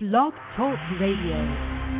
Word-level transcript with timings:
Blog 0.00 0.32
Talk 0.56 0.76
Radio. 0.98 1.93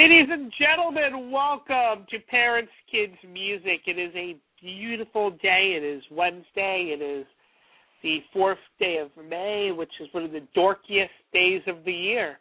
Ladies 0.00 0.28
and 0.30 0.52
gentlemen, 0.56 1.32
welcome 1.32 2.06
to 2.08 2.20
Parents 2.30 2.70
Kids 2.88 3.16
Music. 3.28 3.80
It 3.84 3.98
is 3.98 4.14
a 4.14 4.36
beautiful 4.62 5.32
day. 5.32 5.74
It 5.76 5.82
is 5.82 6.04
Wednesday. 6.12 6.94
It 6.96 7.02
is 7.02 7.26
the 8.04 8.18
fourth 8.32 8.58
day 8.78 8.98
of 8.98 9.10
May, 9.28 9.72
which 9.72 9.90
is 10.00 10.06
one 10.12 10.22
of 10.22 10.30
the 10.30 10.46
dorkiest 10.56 11.08
days 11.32 11.62
of 11.66 11.84
the 11.84 11.92
year. 11.92 12.38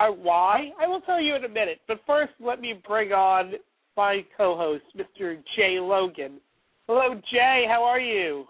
Uh, 0.00 0.12
why? 0.12 0.70
I 0.80 0.86
will 0.86 1.02
tell 1.02 1.20
you 1.20 1.36
in 1.36 1.44
a 1.44 1.48
minute. 1.48 1.78
But 1.86 2.00
first, 2.06 2.32
let 2.40 2.58
me 2.58 2.80
bring 2.86 3.12
on 3.12 3.52
my 3.94 4.24
co-host, 4.34 4.84
Mr. 4.96 5.36
Jay 5.56 5.78
Logan. 5.78 6.40
Hello, 6.86 7.20
Jay. 7.30 7.66
How 7.68 7.84
are 7.84 8.00
you? 8.00 8.46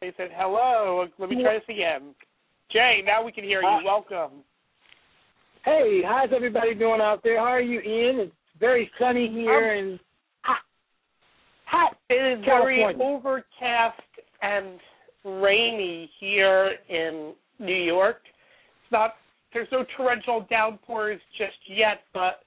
They 0.00 0.12
said 0.16 0.28
hello. 0.32 1.06
Let 1.18 1.28
me 1.28 1.42
try 1.42 1.54
this 1.54 1.64
again. 1.68 2.14
Jay, 2.70 3.02
now 3.04 3.24
we 3.24 3.32
can 3.32 3.42
hear 3.42 3.62
you. 3.62 3.80
Welcome. 3.84 4.44
Hey, 5.64 6.02
how's 6.04 6.30
everybody 6.34 6.74
doing 6.74 7.00
out 7.00 7.20
there? 7.22 7.38
How 7.38 7.44
are 7.44 7.60
you, 7.60 7.80
Ian? 7.80 8.18
It's 8.20 8.32
very 8.58 8.90
sunny 8.98 9.28
here 9.28 9.74
and 9.74 10.00
hot. 10.42 10.56
Hot. 11.66 11.96
It 12.10 12.38
is 12.38 12.44
very 12.44 12.84
overcast 13.00 14.00
and 14.42 14.80
rainy 15.24 16.10
here 16.18 16.72
in 16.88 17.34
New 17.60 17.80
York. 17.80 18.22
It's 18.82 18.92
not 18.92 19.12
there's 19.54 19.68
no 19.70 19.84
torrential 19.96 20.46
downpours 20.50 21.20
just 21.38 21.58
yet, 21.68 22.00
but 22.12 22.40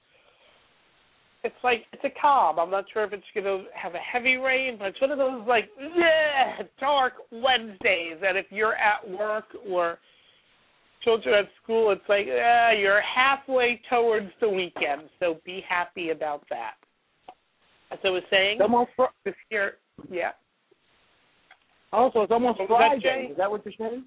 it's 1.42 1.54
like 1.64 1.84
it's 1.94 2.04
a 2.04 2.20
calm. 2.20 2.58
I'm 2.58 2.70
not 2.70 2.84
sure 2.92 3.04
if 3.04 3.14
it's 3.14 3.24
gonna 3.34 3.64
have 3.74 3.94
a 3.94 3.98
heavy 3.98 4.36
rain, 4.36 4.76
but 4.78 4.88
it's 4.88 5.00
one 5.00 5.10
of 5.10 5.16
those 5.16 5.42
like 5.48 5.70
bleh, 5.80 6.68
dark 6.78 7.14
Wednesdays 7.32 8.18
that 8.20 8.36
if 8.36 8.44
you're 8.50 8.74
at 8.74 9.08
work 9.08 9.46
or 9.66 9.98
children 11.06 11.34
at 11.34 11.48
school, 11.62 11.92
it's 11.92 12.02
like 12.08 12.26
uh, 12.26 12.72
you're 12.76 13.00
halfway 13.00 13.80
towards 13.88 14.26
the 14.40 14.48
weekend, 14.48 15.02
so 15.20 15.38
be 15.46 15.62
happy 15.66 16.10
about 16.10 16.44
that. 16.50 16.74
As 17.92 17.98
I 18.04 18.10
was 18.10 18.24
saying, 18.28 18.60
almost 18.60 18.90
fr- 18.96 19.04
this 19.24 19.34
year, 19.50 19.74
yeah. 20.10 20.32
Also, 21.92 22.22
it's 22.22 22.32
almost 22.32 22.58
What 22.58 22.68
Friday. 22.68 23.00
Jay? 23.00 23.28
Is 23.30 23.36
that 23.36 23.48
what 23.48 23.64
you're 23.64 23.74
saying? 23.78 24.04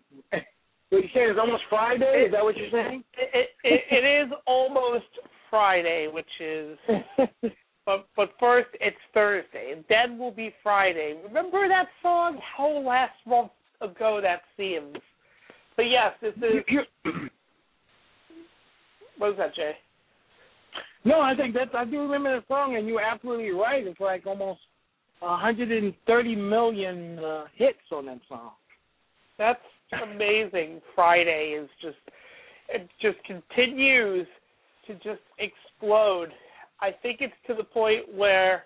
what 0.89 1.03
you 1.03 1.09
saying? 1.13 1.29
It's 1.29 1.39
almost 1.39 1.63
Friday. 1.69 2.25
Is 2.27 2.31
that 2.33 2.43
what 2.43 2.57
you're 2.57 2.69
saying? 2.71 3.03
It, 3.17 3.29
it, 3.33 3.49
it, 3.63 3.81
it 4.03 4.25
is 4.25 4.31
almost 4.45 5.05
Friday, 5.49 6.09
which 6.11 6.27
is, 6.41 6.77
but 7.85 8.07
but 8.17 8.31
first 8.39 8.69
it's 8.81 8.97
Thursday, 9.13 9.71
and 9.73 9.85
then 9.87 10.19
will 10.19 10.31
be 10.31 10.53
Friday. 10.61 11.15
Remember 11.23 11.69
that 11.69 11.87
song? 12.01 12.39
How 12.57 12.77
last 12.85 13.15
month 13.25 13.51
ago 13.79 14.19
that 14.21 14.41
seems. 14.57 14.97
But 15.79 15.85
yes, 15.85 16.11
this 16.21 16.33
is. 16.35 16.65
What 19.17 19.31
was 19.31 19.37
that, 19.37 19.55
Jay? 19.55 19.73
no, 21.05 21.19
I 21.21 21.35
think 21.35 21.53
that's. 21.53 21.71
I 21.73 21.85
do 21.85 22.01
remember 22.01 22.37
the 22.37 22.45
song, 22.47 22.75
and 22.77 22.85
you're 22.85 23.01
absolutely 23.01 23.51
right. 23.51 23.85
It's 23.85 23.99
like 23.99 24.25
almost 24.25 24.59
130 25.19 26.35
million 26.35 27.19
uh, 27.19 27.45
hits 27.55 27.77
on 27.93 28.05
that 28.07 28.19
song. 28.27 28.51
That's 29.37 29.59
amazing. 30.03 30.81
Friday 30.95 31.57
is 31.61 31.69
just 31.81 31.97
it 32.69 32.89
just 33.01 33.17
continues 33.25 34.27
to 34.87 34.95
just 34.95 35.21
explode. 35.37 36.29
I 36.81 36.91
think 37.01 37.19
it's 37.21 37.33
to 37.47 37.55
the 37.55 37.63
point 37.63 38.13
where 38.13 38.63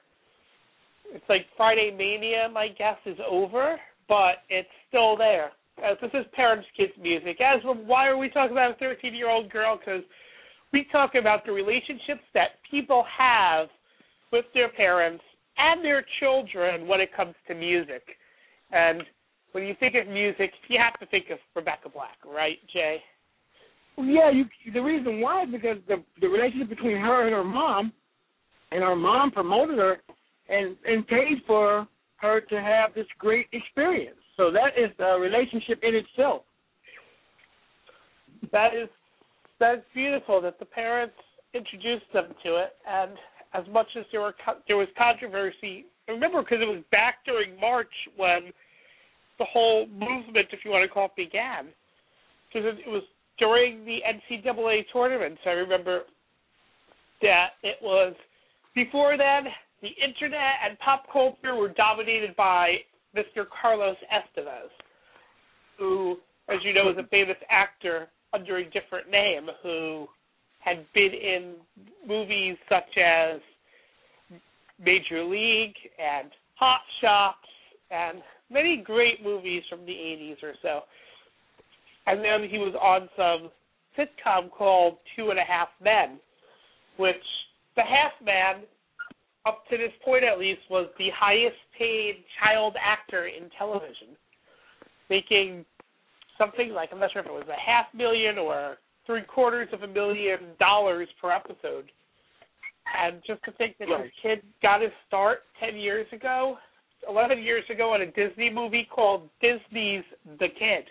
it's 1.13 1.25
like 1.29 1.45
Friday 1.57 1.91
mania. 1.95 2.49
My 2.51 2.69
guess 2.69 2.97
is 3.05 3.17
over, 3.29 3.77
but 4.07 4.37
it's 4.49 4.69
still 4.89 5.15
there. 5.15 5.51
As 5.81 5.97
this 6.01 6.11
is 6.13 6.25
parents 6.33 6.67
kids 6.77 6.93
music. 7.01 7.39
As 7.41 7.61
for 7.61 7.75
why 7.75 8.07
are 8.07 8.17
we 8.17 8.29
talking 8.29 8.51
about 8.51 8.71
a 8.71 8.75
13 8.75 9.13
year 9.13 9.29
old 9.29 9.49
girl? 9.49 9.77
Because 9.77 10.03
we 10.71 10.85
talk 10.91 11.15
about 11.15 11.45
the 11.45 11.51
relationships 11.51 12.23
that 12.33 12.59
people 12.69 13.05
have 13.17 13.67
with 14.31 14.45
their 14.53 14.69
parents 14.69 15.23
and 15.57 15.83
their 15.83 16.05
children 16.19 16.87
when 16.87 16.99
it 16.99 17.09
comes 17.15 17.35
to 17.47 17.55
music. 17.55 18.03
And 18.71 19.03
when 19.51 19.65
you 19.65 19.75
think 19.79 19.95
of 19.95 20.07
music, 20.11 20.51
you 20.67 20.79
have 20.83 20.99
to 20.99 21.05
think 21.07 21.25
of 21.31 21.37
Rebecca 21.55 21.89
Black, 21.89 22.17
right, 22.25 22.57
Jay? 22.71 22.97
Yeah, 23.97 24.31
you. 24.31 24.45
The 24.73 24.81
reason 24.81 25.21
why 25.21 25.43
is 25.43 25.49
because 25.51 25.77
the 25.87 26.03
the 26.19 26.27
relationship 26.27 26.69
between 26.69 26.97
her 26.97 27.25
and 27.25 27.33
her 27.33 27.43
mom, 27.43 27.93
and 28.71 28.81
her 28.81 28.95
mom 28.95 29.29
promoted 29.29 29.77
her 29.77 29.97
and 30.49 30.75
and 30.85 31.07
paid 31.07 31.43
for 31.45 31.87
her 32.17 32.41
to 32.41 32.55
have 32.59 32.95
this 32.95 33.05
great 33.19 33.45
experience. 33.51 34.17
So 34.37 34.51
that 34.51 34.77
is 34.77 34.89
a 34.99 35.19
relationship 35.19 35.79
in 35.83 35.95
itself. 35.95 36.43
That 38.51 38.73
is 38.75 38.89
that's 39.59 39.81
beautiful 39.93 40.41
that 40.41 40.59
the 40.59 40.65
parents 40.65 41.15
introduced 41.53 42.11
them 42.13 42.33
to 42.43 42.57
it, 42.57 42.73
and 42.89 43.11
as 43.53 43.63
much 43.71 43.87
as 43.97 44.05
there 44.11 44.21
were 44.21 44.35
there 44.67 44.77
was 44.77 44.87
controversy, 44.97 45.85
remember 46.07 46.41
because 46.41 46.59
it 46.61 46.67
was 46.67 46.83
back 46.91 47.23
during 47.25 47.59
March 47.59 47.91
when 48.17 48.51
the 49.39 49.45
whole 49.45 49.87
movement, 49.87 50.47
if 50.51 50.59
you 50.63 50.71
want 50.71 50.87
to 50.87 50.93
call 50.93 51.05
it, 51.05 51.15
began. 51.15 51.67
Because 52.47 52.77
it, 52.85 52.89
was 52.89 53.03
during 53.39 53.83
the 53.85 53.99
NCAA 54.05 54.85
tournaments. 54.93 55.41
I 55.45 55.51
remember 55.51 56.01
that 57.21 57.49
it 57.63 57.77
was 57.81 58.13
before 58.75 59.17
then. 59.17 59.51
The 59.81 59.89
internet 60.01 60.61
and 60.63 60.77
pop 60.79 61.05
culture 61.11 61.55
were 61.55 61.69
dominated 61.69 62.35
by 62.35 62.75
Mr. 63.15 63.45
Carlos 63.61 63.97
Estevez, 64.11 64.69
who, 65.77 66.17
as 66.49 66.57
you 66.63 66.73
know, 66.73 66.89
is 66.89 66.97
a 66.97 67.07
famous 67.09 67.37
actor 67.49 68.07
under 68.33 68.57
a 68.57 68.63
different 68.65 69.09
name 69.09 69.47
who 69.61 70.07
had 70.59 70.85
been 70.93 71.11
in 71.13 71.55
movies 72.07 72.57
such 72.69 72.97
as 72.97 73.39
Major 74.83 75.23
League 75.23 75.75
and 75.99 76.31
Hot 76.55 76.81
Shots 77.01 77.37
and 77.91 78.21
many 78.49 78.77
great 78.77 79.23
movies 79.23 79.63
from 79.69 79.85
the 79.85 79.91
80s 79.91 80.43
or 80.43 80.53
so. 80.61 80.81
And 82.07 82.19
then 82.19 82.49
he 82.49 82.57
was 82.57 82.73
on 82.81 83.09
some 83.15 83.49
sitcom 83.97 84.49
called 84.51 84.97
Two 85.15 85.29
and 85.29 85.39
a 85.39 85.43
Half 85.43 85.69
Men, 85.81 86.19
which 86.97 87.15
the 87.75 87.81
half 87.81 88.11
man, 88.23 88.63
up 89.45 89.63
to 89.69 89.77
this 89.77 89.91
point 90.03 90.23
at 90.23 90.39
least, 90.39 90.61
was 90.69 90.87
the 90.97 91.09
highest 91.15 91.57
paid 91.77 92.23
child 92.41 92.75
actor 92.81 93.27
in 93.27 93.49
television, 93.57 94.15
making 95.09 95.65
something 96.37 96.69
like 96.69 96.89
I'm 96.91 96.99
not 96.99 97.11
sure 97.11 97.21
if 97.21 97.27
it 97.27 97.33
was 97.33 97.47
a 97.49 97.59
half 97.59 97.85
million 97.93 98.37
or 98.37 98.77
three 99.05 99.23
quarters 99.23 99.67
of 99.73 99.83
a 99.83 99.87
million 99.87 100.39
dollars 100.59 101.07
per 101.21 101.31
episode. 101.31 101.91
And 103.01 103.21
just 103.25 103.43
to 103.45 103.51
think 103.53 103.77
that 103.79 103.87
this 103.87 104.11
kid 104.21 104.41
got 104.61 104.81
his 104.81 104.91
start 105.07 105.39
ten 105.59 105.77
years 105.77 106.07
ago, 106.11 106.57
eleven 107.07 107.41
years 107.41 107.63
ago, 107.69 107.95
in 107.95 108.01
a 108.01 108.05
Disney 108.07 108.49
movie 108.49 108.87
called 108.93 109.29
Disney's 109.41 110.03
The 110.39 110.47
Kid 110.47 110.85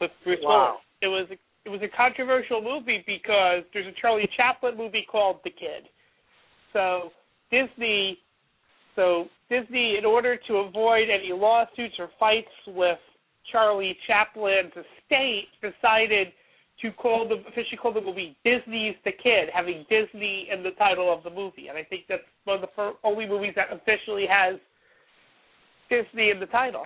with 0.00 0.10
Bruce 0.24 0.38
Wow. 0.42 0.78
Willis. 1.02 1.02
It 1.02 1.08
was 1.08 1.38
it 1.64 1.68
was 1.68 1.80
a 1.82 1.96
controversial 1.96 2.62
movie 2.62 3.02
because 3.06 3.64
there's 3.72 3.86
a 3.86 4.00
Charlie 4.00 4.28
Chaplin 4.36 4.76
movie 4.76 5.06
called 5.10 5.40
The 5.44 5.50
Kid. 5.50 5.88
So 6.76 7.10
Disney 7.50 8.18
so 8.96 9.26
Disney 9.48 9.96
in 9.98 10.04
order 10.04 10.38
to 10.46 10.56
avoid 10.56 11.08
any 11.08 11.32
lawsuits 11.32 11.94
or 11.98 12.10
fights 12.20 12.48
with 12.66 12.98
Charlie 13.50 13.96
Chaplin's 14.06 14.72
estate 14.72 15.48
decided 15.62 16.28
to 16.82 16.92
call 16.92 17.26
the 17.26 17.36
officially 17.48 17.78
call 17.80 17.94
the 17.94 18.02
movie 18.02 18.36
Disney's 18.44 18.94
The 19.06 19.12
Kid, 19.12 19.48
having 19.54 19.86
Disney 19.88 20.48
in 20.52 20.62
the 20.62 20.72
title 20.72 21.10
of 21.10 21.24
the 21.24 21.30
movie, 21.30 21.68
and 21.68 21.78
I 21.78 21.84
think 21.84 22.02
that's 22.10 22.22
one 22.44 22.56
of 22.56 22.60
the 22.60 22.68
first, 22.76 22.98
only 23.02 23.26
movies 23.26 23.54
that 23.56 23.68
officially 23.72 24.26
has 24.28 24.56
Disney 25.88 26.28
in 26.28 26.40
the 26.40 26.46
title. 26.46 26.84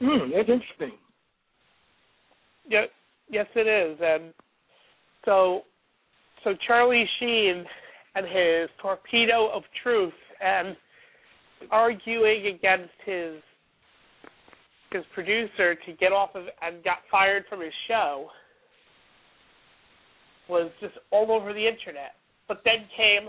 Hmm, 0.00 0.30
that's 0.36 0.50
interesting. 0.50 0.98
Yeah, 2.68 2.84
yes, 3.30 3.46
it 3.54 3.66
is, 3.66 3.98
and 4.02 4.34
so 5.24 5.62
so 6.44 6.52
Charlie 6.66 7.08
Sheen 7.18 7.64
and 8.18 8.26
his 8.26 8.68
torpedo 8.82 9.48
of 9.54 9.62
truth 9.82 10.12
and 10.40 10.76
arguing 11.70 12.54
against 12.54 12.92
his 13.04 13.34
his 14.90 15.04
producer 15.14 15.74
to 15.74 15.92
get 16.00 16.12
off 16.12 16.30
of 16.34 16.44
and 16.62 16.82
got 16.82 16.98
fired 17.10 17.44
from 17.48 17.60
his 17.60 17.72
show 17.86 18.28
was 20.48 20.70
just 20.80 20.94
all 21.10 21.30
over 21.30 21.52
the 21.52 21.66
internet. 21.66 22.14
But 22.48 22.62
then 22.64 22.86
came 22.96 23.28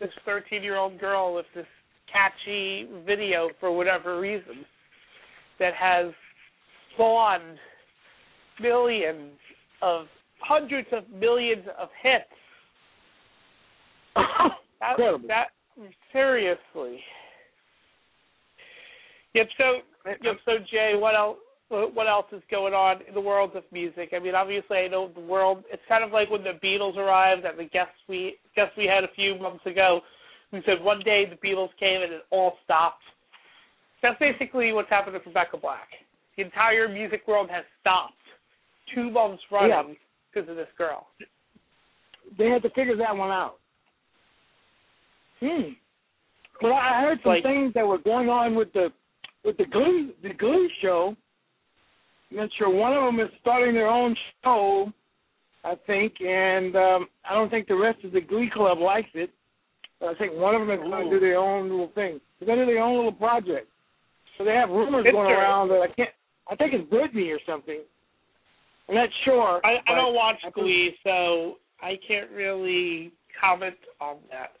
this 0.00 0.10
13 0.24 0.62
year 0.62 0.76
old 0.76 0.98
girl 0.98 1.34
with 1.34 1.46
this 1.54 1.66
catchy 2.10 2.88
video 3.06 3.50
for 3.60 3.70
whatever 3.70 4.18
reason 4.18 4.64
that 5.58 5.74
has 5.74 6.12
spawned 6.94 7.58
millions 8.60 9.32
of 9.82 10.06
hundreds 10.40 10.88
of 10.92 11.04
millions 11.10 11.66
of 11.78 11.88
hits. 12.02 12.24
that, 14.80 14.96
that 15.28 15.46
seriously. 16.12 17.00
Yep. 19.34 19.48
So, 19.58 19.64
yep. 20.22 20.36
So, 20.44 20.52
Jay, 20.70 20.92
what 20.94 21.14
else? 21.14 21.38
What 21.70 22.06
else 22.06 22.26
is 22.30 22.42
going 22.50 22.74
on 22.74 23.00
in 23.08 23.14
the 23.14 23.20
world 23.20 23.56
of 23.56 23.64
music? 23.72 24.10
I 24.14 24.20
mean, 24.20 24.34
obviously, 24.34 24.76
I 24.76 24.86
know 24.86 25.10
the 25.12 25.20
world. 25.20 25.64
It's 25.72 25.82
kind 25.88 26.04
of 26.04 26.12
like 26.12 26.30
when 26.30 26.44
the 26.44 26.58
Beatles 26.62 26.96
arrived 26.96 27.44
and 27.44 27.58
the 27.58 27.64
guests 27.64 27.96
we 28.08 28.36
guests 28.54 28.74
we 28.76 28.84
had 28.84 29.02
a 29.02 29.12
few 29.16 29.36
months 29.40 29.64
ago. 29.66 30.00
We 30.52 30.62
said 30.66 30.84
one 30.84 31.00
day 31.00 31.24
the 31.28 31.48
Beatles 31.48 31.70
came 31.80 32.02
and 32.02 32.12
it 32.12 32.22
all 32.30 32.52
stopped. 32.64 33.02
That's 34.02 34.18
basically 34.20 34.72
what's 34.72 34.90
happened 34.90 35.14
with 35.14 35.26
Rebecca 35.26 35.56
Black. 35.56 35.88
The 36.36 36.44
entire 36.44 36.88
music 36.88 37.22
world 37.26 37.48
has 37.50 37.64
stopped 37.80 38.12
two 38.94 39.10
months 39.10 39.42
running 39.50 39.70
Yeah. 39.70 39.94
because 40.32 40.48
of 40.48 40.56
this 40.56 40.68
girl. 40.78 41.08
They 42.38 42.50
had 42.50 42.62
to 42.62 42.70
figure 42.70 42.96
that 42.98 43.16
one 43.16 43.30
out. 43.30 43.56
Hmm. 45.40 45.72
But 46.60 46.72
I 46.72 46.98
I 46.98 47.02
heard 47.02 47.18
some 47.22 47.32
Like- 47.32 47.42
things 47.42 47.74
that 47.74 47.86
were 47.86 47.98
going 47.98 48.28
on 48.28 48.54
with 48.54 48.72
the 48.72 48.92
with 49.44 49.56
the 49.56 49.66
Glee 49.66 50.14
the 50.22 50.34
Glee 50.34 50.70
show. 50.80 51.16
I'm 52.30 52.36
not 52.38 52.50
sure 52.58 52.68
one 52.68 52.92
of 52.92 53.04
them 53.04 53.20
is 53.20 53.30
starting 53.40 53.74
their 53.74 53.88
own 53.88 54.16
show, 54.42 54.92
I 55.62 55.74
think, 55.86 56.20
and 56.20 56.74
um, 56.74 57.08
I 57.28 57.34
don't 57.34 57.50
think 57.50 57.68
the 57.68 57.76
rest 57.76 58.02
of 58.04 58.12
the 58.12 58.20
Glee 58.20 58.50
club 58.52 58.78
likes 58.78 59.10
it. 59.14 59.30
But 60.00 60.08
I 60.08 60.14
think 60.16 60.34
one 60.34 60.54
of 60.54 60.66
them 60.66 60.70
is 60.70 60.80
going 60.80 61.04
to 61.04 61.10
do 61.10 61.20
their 61.20 61.38
own 61.38 61.70
little 61.70 61.92
thing. 61.94 62.20
They're 62.38 62.46
going 62.46 62.58
to 62.58 62.66
do 62.66 62.72
their 62.74 62.82
own 62.82 62.96
little 62.96 63.12
project. 63.12 63.68
So 64.36 64.44
they 64.44 64.52
have 64.52 64.68
rumors 64.70 65.06
going 65.10 65.30
around 65.30 65.68
that 65.68 65.80
I 65.80 65.88
can't. 65.94 66.10
I 66.50 66.56
think 66.56 66.74
it's 66.74 66.90
Britney 66.90 67.34
or 67.34 67.38
something. 67.46 67.80
I'm 68.88 68.94
not 68.94 69.08
sure. 69.24 69.60
I, 69.64 69.76
I 69.86 69.94
don't 69.94 70.14
watch 70.14 70.36
I 70.44 70.50
Glee, 70.50 70.94
so 71.04 71.56
I 71.80 71.98
can't 72.06 72.30
really 72.30 73.12
comment 73.40 73.76
on 74.00 74.16
that. 74.30 74.52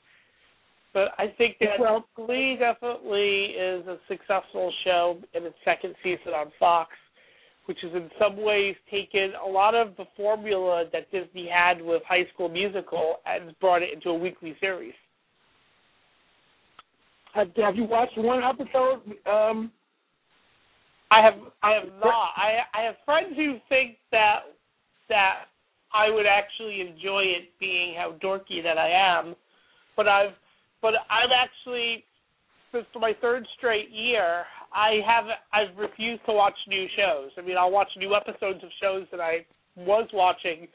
But 0.94 1.12
I 1.18 1.26
think 1.36 1.58
that 1.58 1.78
Well- 1.78 2.08
Glee 2.14 2.56
definitely 2.56 3.46
is 3.46 3.86
a 3.86 3.98
successful 4.06 4.72
show 4.84 5.20
in 5.34 5.44
its 5.44 5.58
second 5.64 5.96
season 6.02 6.32
on 6.32 6.52
Fox, 6.52 6.96
which 7.66 7.80
has 7.82 7.92
in 7.94 8.10
some 8.18 8.36
ways 8.36 8.76
taken 8.90 9.34
a 9.34 9.46
lot 9.46 9.74
of 9.74 9.96
the 9.96 10.06
formula 10.16 10.86
that 10.92 11.10
Disney 11.10 11.48
had 11.48 11.82
with 11.82 12.02
High 12.04 12.26
School 12.32 12.48
Musical 12.48 13.20
and 13.26 13.58
brought 13.58 13.82
it 13.82 13.92
into 13.92 14.10
a 14.10 14.14
weekly 14.14 14.56
series. 14.60 14.94
Have, 17.34 17.54
have 17.56 17.74
you 17.74 17.84
watched 17.84 18.16
one 18.16 18.44
episode? 18.44 19.02
Um, 19.26 19.72
I 21.10 21.20
have 21.20 21.34
I 21.62 21.72
have 21.72 21.92
not. 22.00 22.30
I 22.36 22.58
I 22.72 22.82
have 22.82 22.94
friends 23.04 23.36
who 23.36 23.58
think 23.68 23.98
that 24.12 24.44
that 25.08 25.46
I 25.92 26.10
would 26.10 26.26
actually 26.26 26.80
enjoy 26.80 27.22
it 27.24 27.50
being 27.58 27.94
how 27.96 28.12
dorky 28.22 28.62
that 28.62 28.78
I 28.78 28.90
am, 28.90 29.34
but 29.96 30.06
I've 30.06 30.34
but 30.84 30.92
I've 31.08 31.32
actually 31.32 32.04
since 32.70 32.84
my 33.00 33.12
third 33.22 33.46
straight 33.56 33.88
year 33.90 34.44
I 34.70 35.00
have 35.06 35.24
I've 35.50 35.74
refused 35.78 36.20
to 36.26 36.32
watch 36.34 36.52
new 36.68 36.86
shows. 36.94 37.30
I 37.38 37.40
mean 37.40 37.56
I'll 37.56 37.70
watch 37.70 37.88
new 37.96 38.14
episodes 38.14 38.62
of 38.62 38.68
shows 38.82 39.06
that 39.10 39.20
I 39.20 39.46
was 39.76 40.06
watching 40.12 40.68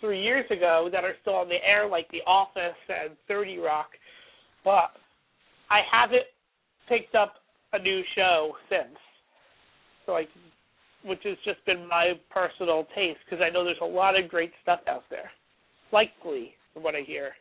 three 0.00 0.22
years 0.22 0.44
ago 0.52 0.88
that 0.92 1.02
are 1.02 1.14
still 1.20 1.34
on 1.34 1.48
the 1.48 1.58
air 1.66 1.88
like 1.88 2.08
The 2.12 2.22
Office 2.28 2.78
and 2.88 3.16
Thirty 3.26 3.58
Rock, 3.58 3.88
but 4.64 4.94
I 5.68 5.80
haven't 5.90 6.30
picked 6.88 7.16
up 7.16 7.34
a 7.72 7.80
new 7.80 8.02
show 8.14 8.52
since. 8.70 8.96
So 10.06 10.12
I, 10.12 10.26
which 11.04 11.22
has 11.24 11.36
just 11.44 11.64
been 11.66 11.88
my 11.88 12.12
personal 12.30 12.86
taste 12.94 13.18
because 13.28 13.42
I 13.44 13.50
know 13.50 13.64
there's 13.64 13.76
a 13.82 13.84
lot 13.84 14.16
of 14.16 14.30
great 14.30 14.52
stuff 14.62 14.78
out 14.88 15.02
there, 15.10 15.32
like 15.92 16.10
Glee, 16.22 16.52
from 16.72 16.84
what 16.84 16.94
I 16.94 17.00
hear. 17.04 17.32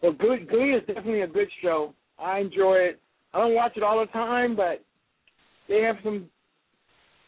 Glee, 0.00 0.46
Glee 0.48 0.74
is 0.74 0.86
definitely 0.86 1.22
a 1.22 1.26
good 1.26 1.48
show. 1.62 1.94
I 2.18 2.38
enjoy 2.38 2.74
it. 2.74 3.00
I 3.34 3.38
don't 3.38 3.54
watch 3.54 3.72
it 3.76 3.82
all 3.82 4.00
the 4.00 4.06
time, 4.06 4.56
but 4.56 4.84
they 5.68 5.82
have 5.82 5.96
some 6.02 6.26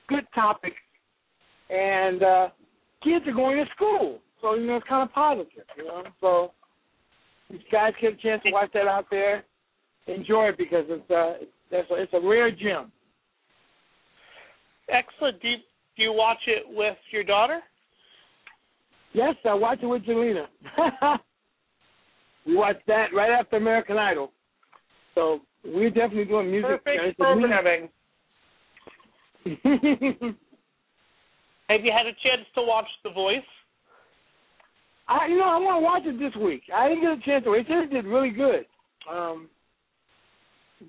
good 0.08 0.26
topics, 0.34 0.76
and 1.69 2.22
uh, 2.22 2.49
kids 3.02 3.26
are 3.26 3.34
going 3.34 3.56
to 3.56 3.70
school, 3.75 4.19
so 4.40 4.55
you 4.55 4.67
know 4.67 4.76
it's 4.76 4.88
kind 4.88 5.08
of 5.08 5.14
positive, 5.14 5.64
you 5.76 5.84
know. 5.84 6.05
So 6.20 6.52
if 7.50 7.61
you 7.61 7.70
guys 7.70 7.93
get 8.00 8.14
a 8.14 8.17
chance 8.17 8.43
to 8.44 8.50
watch 8.50 8.70
that 8.75 8.87
out 8.87 9.06
there, 9.11 9.44
enjoy 10.06 10.49
it 10.49 10.58
because 10.58 10.84
it's 10.88 11.11
uh, 11.11 11.44
it's, 11.70 11.88
it's 11.90 12.12
a 12.14 12.20
rare 12.20 12.50
gem. 12.50 12.90
Excellent. 14.88 15.40
Do 15.40 15.49
you, 15.49 15.56
do 15.96 16.02
you 16.02 16.12
watch 16.12 16.40
it 16.46 16.64
with 16.69 16.96
your 17.12 17.25
daughter? 17.25 17.61
Yes, 19.12 19.34
I 19.44 19.55
watch 19.55 19.78
it 19.82 19.87
with 19.87 20.02
Jelena. 20.05 20.46
we 22.47 22.57
watched 22.57 22.87
that 22.87 23.09
right 23.15 23.31
after 23.31 23.57
American 23.57 23.99
Idol. 23.99 24.33
So 25.15 25.41
we're 25.65 25.91
definitely 25.91 26.25
doing 26.25 26.51
music. 26.51 26.85
Perfect 26.85 27.19
programming. 27.19 27.89
Have 31.70 31.85
you 31.85 31.93
had 31.93 32.06
a 32.06 32.17
chance 32.23 32.47
to 32.56 32.63
watch 32.63 32.89
The 33.05 33.11
Voice? 33.11 33.39
I, 35.09 35.27
you 35.27 35.39
know, 35.39 35.44
I 35.44 35.56
want 35.59 35.77
to 35.77 35.85
watch 35.85 36.03
it 36.06 36.19
this 36.19 36.35
week. 36.41 36.63
I 36.75 36.89
didn't 36.89 37.03
get 37.03 37.13
a 37.13 37.20
chance 37.25 37.44
to. 37.44 37.53
It 37.55 37.67
just 37.67 37.93
did 37.93 38.05
really 38.06 38.31
good. 38.31 38.65
Um, 39.11 39.49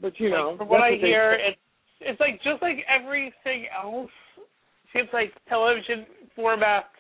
but 0.01 0.20
you 0.20 0.29
know, 0.29 0.50
like, 0.50 0.58
from 0.60 0.70
what 0.70 0.81
I 0.81 0.91
they 0.91 0.98
hear, 0.98 1.34
it's 1.34 1.58
it's 2.01 2.20
like 2.20 2.41
just 2.43 2.62
like 2.62 2.86
everything 2.89 3.65
else. 3.72 4.12
Seems 4.93 5.10
like 5.13 5.34
television 5.48 6.05
formats 6.38 6.93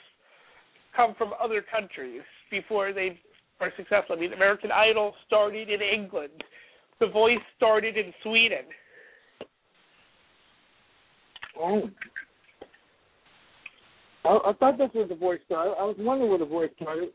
come 0.95 1.13
from 1.17 1.31
other 1.41 1.63
countries 1.63 2.21
before 2.49 2.93
they 2.93 3.19
are 3.61 3.73
successful. 3.77 4.15
I 4.15 4.19
mean, 4.19 4.33
American 4.33 4.71
Idol 4.71 5.13
started 5.27 5.69
in 5.69 5.79
England. 5.81 6.43
The 6.99 7.07
Voice 7.07 7.39
started 7.57 7.97
in 7.97 8.13
Sweden. 8.23 8.65
Oh. 11.59 11.89
I, 14.25 14.49
I 14.49 14.53
thought 14.53 14.77
this 14.77 14.89
was 14.93 15.09
the 15.09 15.15
voice 15.15 15.39
started. 15.45 15.75
I 15.79 15.83
was 15.83 15.95
wondering 15.99 16.29
where 16.29 16.39
the 16.39 16.45
voice 16.45 16.69
started. 16.81 17.09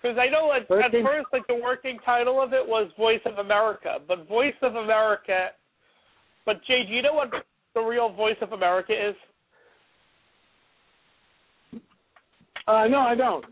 Because 0.00 0.18
I 0.18 0.28
know 0.28 0.52
at, 0.52 0.68
First 0.68 0.84
at 0.84 0.92
first, 0.92 1.26
like 1.32 1.46
the 1.46 1.54
working 1.62 1.98
title 2.04 2.42
of 2.42 2.52
it 2.52 2.66
was 2.66 2.90
Voice 2.98 3.22
of 3.24 3.38
America, 3.38 3.96
but 4.06 4.28
Voice 4.28 4.54
of 4.60 4.74
America. 4.74 5.48
But 6.44 6.62
Jay, 6.66 6.84
do 6.86 6.92
you 6.92 7.00
know 7.00 7.14
what 7.14 7.30
the 7.74 7.80
real 7.80 8.12
Voice 8.12 8.36
of 8.42 8.52
America 8.52 8.92
is? 8.92 9.14
Uh, 12.66 12.86
no, 12.86 13.00
I 13.00 13.14
don't. 13.14 13.46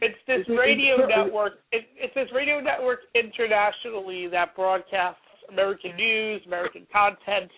It, 0.00 0.14
It's 0.26 0.46
this 0.46 0.56
radio 0.56 1.06
network. 1.06 1.54
It, 1.70 1.84
it's 1.96 2.14
this 2.14 2.28
radio 2.34 2.60
network 2.60 3.00
internationally 3.14 4.28
that 4.28 4.54
broadcasts 4.56 5.20
American 5.50 5.96
news, 5.96 6.42
American 6.46 6.86
content. 6.92 7.50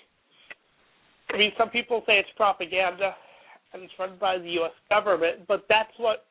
I 1.31 1.39
mean, 1.39 1.53
some 1.59 1.71
people 1.71 2.03
say 2.07 2.19
it's 2.19 2.29
propaganda, 2.37 3.15
and 3.73 3.83
it's 3.83 3.93
run 3.99 4.17
by 4.21 4.39
the 4.39 4.51
U.S. 4.63 4.73
government, 4.91 5.47
but 5.49 5.65
that's 5.69 5.93
what 5.97 6.27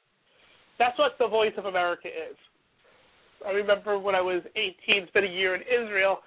that's 0.80 0.98
what 0.98 1.14
the 1.20 1.28
Voice 1.28 1.54
of 1.58 1.66
America 1.66 2.08
is. 2.08 2.38
I 3.46 3.52
remember 3.52 4.00
when 4.00 4.16
I 4.16 4.22
was 4.22 4.42
18, 4.56 5.08
spent 5.08 5.26
a 5.26 5.30
year 5.30 5.56
in 5.56 5.62
Israel, 5.62 6.20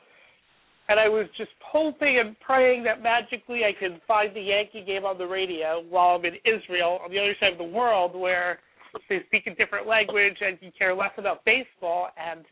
and 0.88 1.00
I 1.00 1.09
was 1.09 1.26
just 1.37 1.50
hoping 1.64 2.18
and 2.18 2.38
praying 2.40 2.85
that 2.85 3.02
magically 3.02 3.62
I 3.64 3.73
could 3.78 4.00
find 4.06 4.35
the 4.37 4.40
Yankee 4.40 4.85
game 4.87 5.04
on 5.04 5.18
the 5.18 5.26
radio 5.26 5.83
while 5.88 6.16
I'm 6.16 6.25
in 6.25 6.35
Israel 6.45 7.00
on 7.04 7.11
the 7.11 7.18
other 7.18 7.35
side 7.40 7.52
of 7.52 7.59
the 7.59 7.64
world 7.64 8.14
where 8.14 8.61
they 9.09 9.21
speak 9.26 9.47
a 9.47 9.55
different 9.55 9.87
language 9.87 10.37
and 10.41 10.59
you 10.61 10.71
care 10.76 10.95
less 10.95 11.12
about 11.19 11.45
baseball. 11.45 12.09
And 12.17 12.45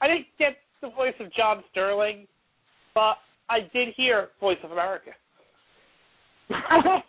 I 0.00 0.08
didn't 0.08 0.26
get 0.38 0.56
the 0.80 0.90
voice 0.90 1.14
of 1.20 1.32
John 1.34 1.62
Sterling, 1.70 2.26
but 2.94 3.16
I 3.48 3.60
did 3.72 3.88
hear 3.96 4.28
Voice 4.40 4.58
of 4.64 4.72
America. 4.72 5.10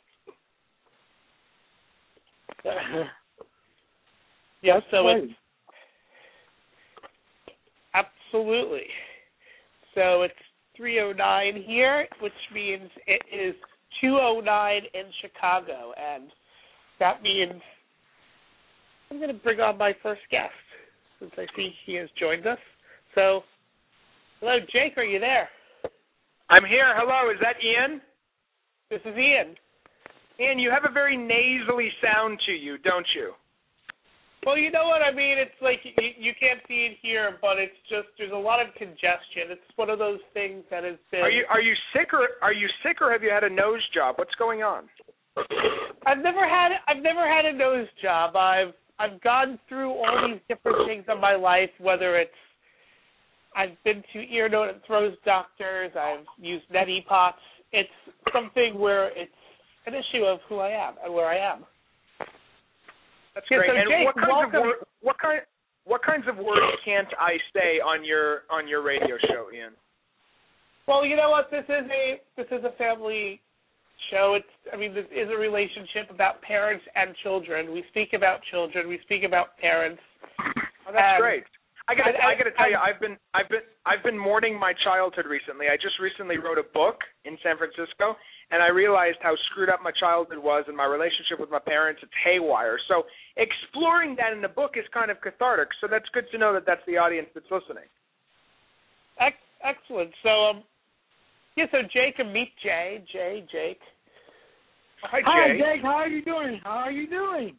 yeah, 4.61 4.79
so 4.91 5.07
it's 5.09 5.33
absolutely. 7.93 8.87
So 9.95 10.21
it's 10.23 10.33
309 10.77 11.63
here, 11.65 12.07
which 12.21 12.33
means 12.53 12.89
it 13.05 13.21
is 13.31 13.55
209 14.01 14.81
in 14.93 15.03
Chicago, 15.21 15.93
and 15.97 16.29
that 16.99 17.21
means 17.21 17.61
I'm 19.13 19.19
going 19.19 19.29
to 19.29 19.43
bring 19.43 19.59
on 19.59 19.77
my 19.77 19.93
first 20.01 20.21
guest 20.31 20.57
since 21.19 21.31
I 21.37 21.45
see 21.55 21.69
he 21.85 21.93
has 22.01 22.09
joined 22.19 22.47
us. 22.47 22.57
So, 23.13 23.43
hello, 24.39 24.57
Jake, 24.73 24.97
are 24.97 25.03
you 25.03 25.19
there? 25.19 25.49
I'm 26.49 26.65
here. 26.65 26.97
Hello, 26.97 27.29
is 27.29 27.37
that 27.39 27.61
Ian? 27.61 28.01
This 28.89 29.01
is 29.05 29.15
Ian. 29.15 29.53
Ian, 30.41 30.57
you 30.57 30.71
have 30.71 30.89
a 30.89 30.91
very 30.91 31.15
nasally 31.15 31.89
sound 32.01 32.39
to 32.47 32.53
you, 32.53 32.79
don't 32.79 33.05
you? 33.15 33.33
Well, 34.47 34.57
you 34.57 34.71
know 34.71 34.87
what 34.87 35.03
I 35.05 35.13
mean. 35.13 35.37
It's 35.37 35.61
like 35.61 35.77
you, 35.83 35.93
you 36.17 36.33
can't 36.39 36.59
see 36.67 36.89
it 36.89 36.97
here, 37.03 37.37
but 37.39 37.59
it's 37.59 37.77
just 37.87 38.09
there's 38.17 38.33
a 38.33 38.35
lot 38.35 38.65
of 38.65 38.73
congestion. 38.73 39.53
It's 39.53 39.61
one 39.75 39.91
of 39.91 39.99
those 39.99 40.19
things 40.33 40.63
that 40.71 40.83
has 40.83 40.97
been. 41.11 41.21
Are 41.21 41.29
you 41.29 41.45
are 41.51 41.61
you 41.61 41.75
sick 41.93 42.11
or 42.13 42.41
are 42.41 42.51
you 42.51 42.67
sick 42.81 42.97
or 42.99 43.11
have 43.11 43.21
you 43.21 43.29
had 43.29 43.43
a 43.43 43.49
nose 43.49 43.79
job? 43.93 44.15
What's 44.17 44.35
going 44.35 44.63
on? 44.63 44.89
I've 46.05 46.17
never 46.17 46.49
had 46.49 46.71
I've 46.89 47.01
never 47.01 47.29
had 47.29 47.45
a 47.45 47.53
nose 47.53 47.87
job. 48.01 48.35
I've 48.35 48.73
I've 48.99 49.19
gone 49.21 49.59
through 49.67 49.91
all 49.91 50.27
these 50.27 50.39
different 50.47 50.87
things 50.87 51.05
in 51.11 51.19
my 51.19 51.35
life, 51.35 51.69
whether 51.79 52.17
it's 52.17 52.31
I've 53.55 53.81
been 53.83 54.03
to 54.13 54.19
ear, 54.33 54.49
nose, 54.49 54.71
and 54.73 54.83
throat 54.85 55.13
doctors. 55.25 55.91
I've 55.99 56.25
used 56.39 56.65
neti 56.73 57.05
pots. 57.05 57.37
It's 57.71 57.89
something 58.31 58.79
where 58.79 59.07
it's 59.17 59.31
an 59.85 59.93
issue 59.93 60.23
of 60.23 60.39
who 60.47 60.59
I 60.59 60.69
am 60.69 60.95
and 61.03 61.13
where 61.13 61.27
I 61.27 61.37
am. 61.37 61.65
That's 63.35 63.45
Yeah, 63.49 63.57
great. 63.57 63.69
so 63.69 63.75
and 63.75 63.89
Jake, 63.89 64.05
what 64.05 64.15
kinds 64.15 64.29
welcome. 64.29 64.55
of 64.55 64.63
wor- 64.63 64.87
what 65.01 65.17
kind 65.19 65.41
what 65.85 66.01
kinds 66.03 66.27
of 66.27 66.37
words 66.37 66.77
can't 66.85 67.07
I 67.19 67.37
say 67.53 67.79
on 67.81 68.05
your 68.05 68.43
on 68.49 68.67
your 68.67 68.81
radio 68.81 69.17
show, 69.27 69.49
Ian? 69.53 69.73
Well, 70.87 71.05
you 71.05 71.15
know 71.15 71.29
what? 71.29 71.49
This 71.51 71.65
is 71.65 71.89
a 71.89 72.21
this 72.37 72.47
is 72.51 72.63
a 72.63 72.71
family 72.77 73.41
show. 74.11 74.35
It's 74.39 74.53
I 74.73 74.77
mean 74.77 74.93
this 74.93 75.05
is 75.11 75.29
a 75.29 75.37
relationship 75.37 76.09
about 76.09 76.41
parents 76.41 76.83
and 76.95 77.15
children. 77.23 77.71
We 77.73 77.83
speak 77.89 78.13
about 78.13 78.39
children. 78.51 78.87
We 78.87 78.99
speak 79.03 79.23
about 79.23 79.57
parents. 79.57 80.01
Oh, 80.87 80.91
that's 80.91 81.15
Um, 81.17 81.21
great. 81.21 81.43
I 81.87 81.95
got 81.95 82.11
to 82.11 82.15
I- 82.15 82.31
I, 82.31 82.35
got 82.35 82.43
to 82.45 82.51
tell 82.51 82.65
I- 82.65 82.69
you, 82.69 82.77
I've 82.77 82.99
been 82.99 83.17
I've 83.33 83.49
been 83.49 83.65
I've 83.85 84.03
been 84.03 84.17
mourning 84.17 84.57
my 84.57 84.73
childhood 84.83 85.25
recently. 85.25 85.67
I 85.69 85.75
just 85.75 85.99
recently 85.99 86.37
wrote 86.37 86.57
a 86.57 86.63
book 86.73 87.03
in 87.25 87.37
San 87.43 87.57
Francisco, 87.57 88.15
and 88.51 88.63
I 88.63 88.69
realized 88.69 89.17
how 89.21 89.35
screwed 89.51 89.67
up 89.69 89.83
my 89.83 89.91
childhood 89.91 90.39
was 90.39 90.63
and 90.67 90.77
my 90.77 90.85
relationship 90.85 91.39
with 91.39 91.49
my 91.51 91.59
parents. 91.59 91.99
It's 92.01 92.11
haywire. 92.23 92.79
So 92.87 93.03
exploring 93.35 94.15
that 94.15 94.31
in 94.31 94.41
the 94.41 94.47
book 94.47 94.77
is 94.77 94.85
kind 94.93 95.11
of 95.11 95.19
cathartic. 95.19 95.67
So 95.81 95.87
that's 95.87 96.07
good 96.13 96.25
to 96.31 96.37
know 96.37 96.53
that 96.53 96.65
that's 96.65 96.85
the 96.87 96.97
audience 96.97 97.27
that's 97.33 97.51
listening. 97.51 97.87
Excellent. 99.63 100.11
So 100.23 100.29
um, 100.29 100.63
yeah. 101.55 101.65
So 101.71 101.79
Jake 101.93 102.15
and 102.19 102.31
meet 102.33 102.51
Jay. 102.61 103.03
Jay, 103.11 103.45
Jake. 103.51 103.79
Hi, 105.03 105.19
Jay. 105.19 105.25
Hi, 105.25 105.57
Jake. 105.75 105.81
How 105.81 105.95
are 105.95 106.07
you 106.07 106.23
doing? 106.23 106.59
How 106.63 106.77
are 106.77 106.91
you 106.91 107.07
doing? 107.07 107.55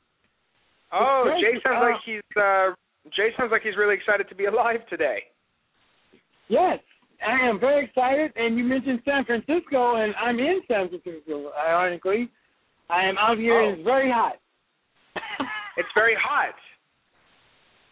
Oh, 0.93 1.25
Jay 1.41 1.59
sounds 1.65 1.83
Uh, 1.83 1.91
like 1.91 2.01
he's 2.05 2.23
uh 2.37 2.71
Jay 3.15 3.31
sounds 3.37 3.51
like 3.53 3.63
he's 3.63 3.77
really 3.77 3.95
excited 3.95 4.29
to 4.29 4.35
be 4.35 4.47
alive 4.47 4.81
today. 4.89 5.25
Yes, 6.49 6.79
I 7.27 7.47
am 7.49 7.59
very 7.61 7.85
excited. 7.87 8.33
And 8.37 8.57
you 8.57 8.65
mentioned 8.65 9.01
San 9.05 9.25
Francisco, 9.25 9.97
and 9.97 10.15
I'm 10.21 10.39
in 10.39 10.61
San 10.69 10.89
Francisco. 10.89 11.51
Ironically, 11.59 12.29
I 12.91 13.05
am 13.07 13.17
out 13.19 13.39
here, 13.39 13.61
Oh. 13.61 13.69
and 13.69 13.79
it's 13.79 13.85
very 13.85 14.11
hot. 14.11 14.37
It's 15.77 15.89
very 15.93 16.15
hot. 16.15 16.55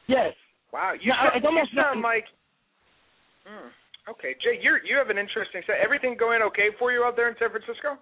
yes. 0.06 0.32
Wow, 0.72 0.92
you 1.00 1.10
No, 1.10 1.16
sound, 1.42 1.56
you 1.56 1.76
sound 1.82 2.00
like. 2.00 2.24
Hmm. 3.44 3.68
Okay, 4.08 4.34
Jay, 4.42 4.58
you 4.60 4.78
you 4.84 4.96
have 4.96 5.10
an 5.10 5.18
interesting. 5.18 5.62
set. 5.66 5.76
everything 5.82 6.16
going 6.18 6.42
okay 6.42 6.68
for 6.78 6.92
you 6.92 7.04
out 7.04 7.14
there 7.16 7.28
in 7.28 7.36
San 7.38 7.50
Francisco? 7.50 7.98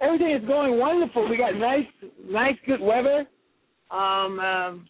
Everything 0.00 0.32
is 0.32 0.44
going 0.46 0.78
wonderful. 0.78 1.28
We 1.28 1.36
got 1.36 1.54
nice, 1.54 1.86
nice, 2.28 2.56
good 2.66 2.80
weather, 2.80 3.24
um, 3.90 4.40
um, 4.40 4.88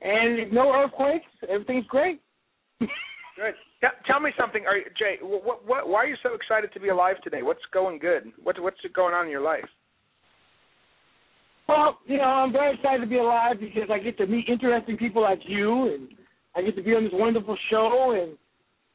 and 0.00 0.50
no 0.52 0.72
earthquakes. 0.74 1.26
Everything's 1.48 1.86
great. 1.86 2.20
Good. 2.80 3.54
T- 3.80 3.88
tell 4.06 4.20
me 4.20 4.30
something, 4.38 4.64
are 4.66 4.76
you, 4.76 4.84
Jay? 4.96 5.16
What, 5.20 5.66
what 5.66 5.88
why 5.88 6.04
are 6.04 6.06
you 6.06 6.16
so 6.22 6.34
excited 6.34 6.72
to 6.72 6.80
be 6.80 6.88
alive 6.88 7.16
today? 7.22 7.42
What's 7.42 7.64
going 7.72 7.98
good? 7.98 8.32
What 8.42 8.60
what's 8.62 8.78
going 8.94 9.12
on 9.12 9.26
in 9.26 9.30
your 9.30 9.42
life? 9.42 9.64
Well, 11.68 11.98
you 12.06 12.18
know, 12.18 12.24
I'm 12.24 12.52
very 12.52 12.74
excited 12.74 13.00
to 13.00 13.06
be 13.06 13.18
alive 13.18 13.56
because 13.58 13.90
I 13.90 13.98
get 13.98 14.16
to 14.18 14.26
meet 14.26 14.48
interesting 14.48 14.96
people 14.96 15.22
like 15.22 15.40
you, 15.46 15.92
and 15.92 16.08
I 16.54 16.62
get 16.62 16.76
to 16.76 16.82
be 16.82 16.92
on 16.92 17.04
this 17.04 17.12
wonderful 17.12 17.56
show, 17.70 18.12
and 18.20 18.38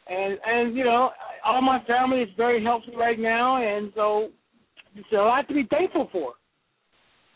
and 0.10 0.40
and 0.46 0.76
you 0.76 0.84
know, 0.84 1.12
all 1.46 1.62
my 1.62 1.84
family 1.86 2.20
is 2.22 2.30
very 2.36 2.64
healthy 2.64 2.96
right 2.96 3.20
now, 3.20 3.62
and 3.62 3.92
so 3.96 4.30
it's 4.96 5.08
a 5.14 5.16
lot 5.16 5.48
to 5.48 5.54
be 5.54 5.68
thankful 5.70 6.10
for. 6.12 6.34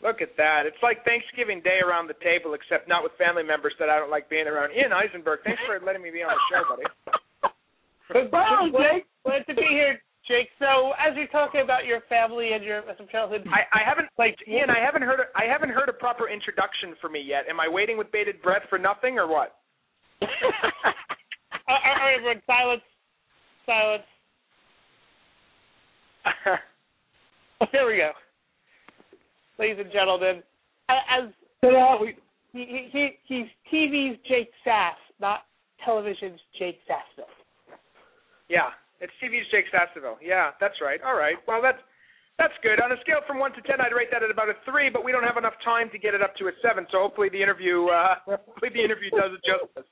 Look 0.02 0.20
at 0.20 0.36
that. 0.36 0.66
It's 0.66 0.76
like 0.82 1.02
Thanksgiving 1.04 1.62
Day 1.64 1.80
around 1.80 2.08
the 2.08 2.18
table, 2.20 2.52
except 2.52 2.88
not 2.88 3.02
with 3.02 3.12
family 3.16 3.42
members 3.42 3.72
that 3.80 3.88
I 3.88 3.98
don't 3.98 4.10
like 4.10 4.28
being 4.28 4.46
around. 4.46 4.76
Ian 4.76 4.92
Eisenberg, 4.92 5.40
thanks 5.44 5.62
for 5.64 5.80
letting 5.80 6.02
me 6.02 6.10
be 6.10 6.20
on 6.20 6.28
the 6.28 6.44
show, 6.52 6.62
buddy. 6.68 6.84
But 8.12 8.30
Well, 8.30 8.68
glad, 8.70 9.00
Jake. 9.00 9.06
glad 9.24 9.46
to 9.48 9.54
be 9.54 9.64
here, 9.70 9.98
Jake. 10.28 10.48
So 10.58 10.92
as 11.00 11.16
you're 11.16 11.26
talking 11.28 11.62
about 11.62 11.86
your 11.86 12.02
family 12.08 12.52
and 12.52 12.62
your 12.62 12.82
some 12.98 13.08
childhood, 13.08 13.48
I, 13.48 13.64
I 13.72 13.80
haven't 13.80 14.08
like 14.18 14.36
Ian, 14.46 14.68
I 14.68 14.84
haven't 14.84 15.00
heard 15.00 15.20
a, 15.20 15.26
I 15.34 15.50
haven't 15.50 15.70
heard 15.70 15.88
a 15.88 15.94
proper 15.94 16.28
introduction 16.28 16.94
for 17.00 17.08
me 17.08 17.24
yet. 17.24 17.48
Am 17.48 17.60
I 17.60 17.66
waiting 17.66 17.96
with 17.96 18.12
bated 18.12 18.42
breath 18.42 18.68
for 18.68 18.78
nothing 18.78 19.16
or 19.18 19.26
what? 19.26 19.56
all 21.68 21.76
right, 21.76 22.14
everyone, 22.16 22.42
silence, 22.46 22.82
silence. 23.66 24.02
Here 27.72 27.86
we 27.86 27.96
go, 27.96 28.10
ladies 29.58 29.78
and 29.80 29.92
gentlemen. 29.92 30.42
As 30.88 31.30
he, 31.60 32.08
he, 32.52 32.88
he 32.92 33.08
he's 33.24 33.46
TV's 33.72 34.18
Jake 34.28 34.50
Sass, 34.64 34.96
not 35.20 35.40
television's 35.84 36.40
Jake 36.58 36.78
Sasseville. 36.86 37.32
yeah, 38.48 38.68
it's 39.00 39.12
TV's 39.22 39.48
Jake 39.50 39.64
Sasseville. 39.72 40.18
Yeah, 40.20 40.50
that's 40.60 40.80
right. 40.82 41.00
All 41.02 41.16
right. 41.16 41.36
Well, 41.48 41.62
that's 41.62 41.80
that's 42.36 42.54
good. 42.62 42.80
On 42.80 42.92
a 42.92 43.00
scale 43.00 43.20
from 43.26 43.38
one 43.38 43.52
to 43.52 43.62
ten, 43.62 43.80
I'd 43.80 43.96
rate 43.96 44.08
that 44.12 44.22
at 44.22 44.30
about 44.30 44.48
a 44.48 44.54
three, 44.68 44.90
but 44.90 45.04
we 45.04 45.12
don't 45.12 45.24
have 45.24 45.36
enough 45.36 45.56
time 45.64 45.88
to 45.90 45.98
get 45.98 46.12
it 46.12 46.22
up 46.22 46.36
to 46.36 46.48
a 46.48 46.52
seven. 46.60 46.86
So 46.92 46.98
hopefully 46.98 47.28
the 47.28 47.40
interview 47.40 47.86
uh, 47.88 48.16
hopefully 48.26 48.70
the 48.74 48.84
interview 48.84 49.10
does 49.10 49.32
it 49.32 49.40
justice. 49.44 49.88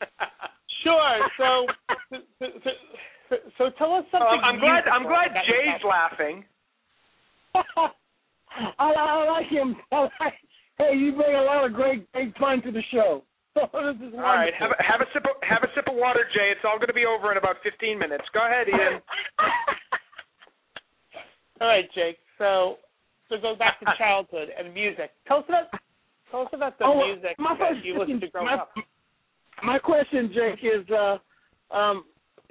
Sure. 0.86 1.18
So, 1.34 1.66
so, 2.10 2.46
so, 2.62 2.70
so, 3.28 3.36
so 3.58 3.64
tell 3.76 3.92
us 3.94 4.04
something. 4.14 4.38
Uh, 4.38 4.46
I'm 4.46 4.60
glad 4.60 4.86
I'm 4.86 5.02
glad 5.02 5.34
Jay's 5.42 5.82
laughing. 5.82 6.44
I, 8.78 8.94
I 8.94 9.26
like 9.26 9.50
him. 9.50 9.74
I 9.92 10.02
like, 10.02 10.38
hey, 10.78 10.94
you 10.96 11.12
bring 11.12 11.34
a 11.34 11.42
lot 11.42 11.66
of 11.66 11.72
great, 11.74 12.10
great 12.12 12.36
fun 12.38 12.62
to 12.62 12.70
the 12.70 12.82
show. 12.92 13.22
this 13.56 13.64
is 13.64 14.14
wonderful. 14.14 14.20
All 14.20 14.36
right, 14.36 14.54
have 14.54 14.70
a, 14.70 14.82
have 14.82 15.00
a 15.00 15.08
sip 15.12 15.24
of 15.24 15.42
have 15.42 15.62
a 15.64 15.70
sip 15.74 15.88
of 15.88 15.96
water, 15.96 16.22
Jay. 16.34 16.52
It's 16.52 16.60
all 16.62 16.78
going 16.78 16.92
to 16.92 16.94
be 16.94 17.06
over 17.06 17.32
in 17.32 17.38
about 17.38 17.56
15 17.64 17.98
minutes. 17.98 18.24
Go 18.32 18.46
ahead, 18.46 18.68
Ian. 18.68 19.02
All 21.60 21.66
right, 21.68 21.88
Jake. 21.94 22.18
So, 22.38 22.76
so 23.28 23.36
go 23.40 23.56
back 23.56 23.80
to 23.80 23.86
childhood 23.98 24.48
and 24.56 24.72
music. 24.74 25.10
Tell 25.26 25.38
us 25.38 25.44
about 25.48 25.66
tell 26.30 26.42
us 26.42 26.52
about 26.52 26.78
the 26.78 26.84
Oh, 26.84 27.06
music 27.06 27.34
my 27.38 27.56
that 27.58 27.82
you 27.82 27.98
listened 27.98 28.20
to 28.20 28.28
growing 28.28 28.46
my, 28.46 28.62
up. 28.62 28.70
My 29.64 29.78
question, 29.78 30.30
Jake, 30.34 30.60
is 30.62 30.86
uh, 30.90 31.18
um, 31.74 32.04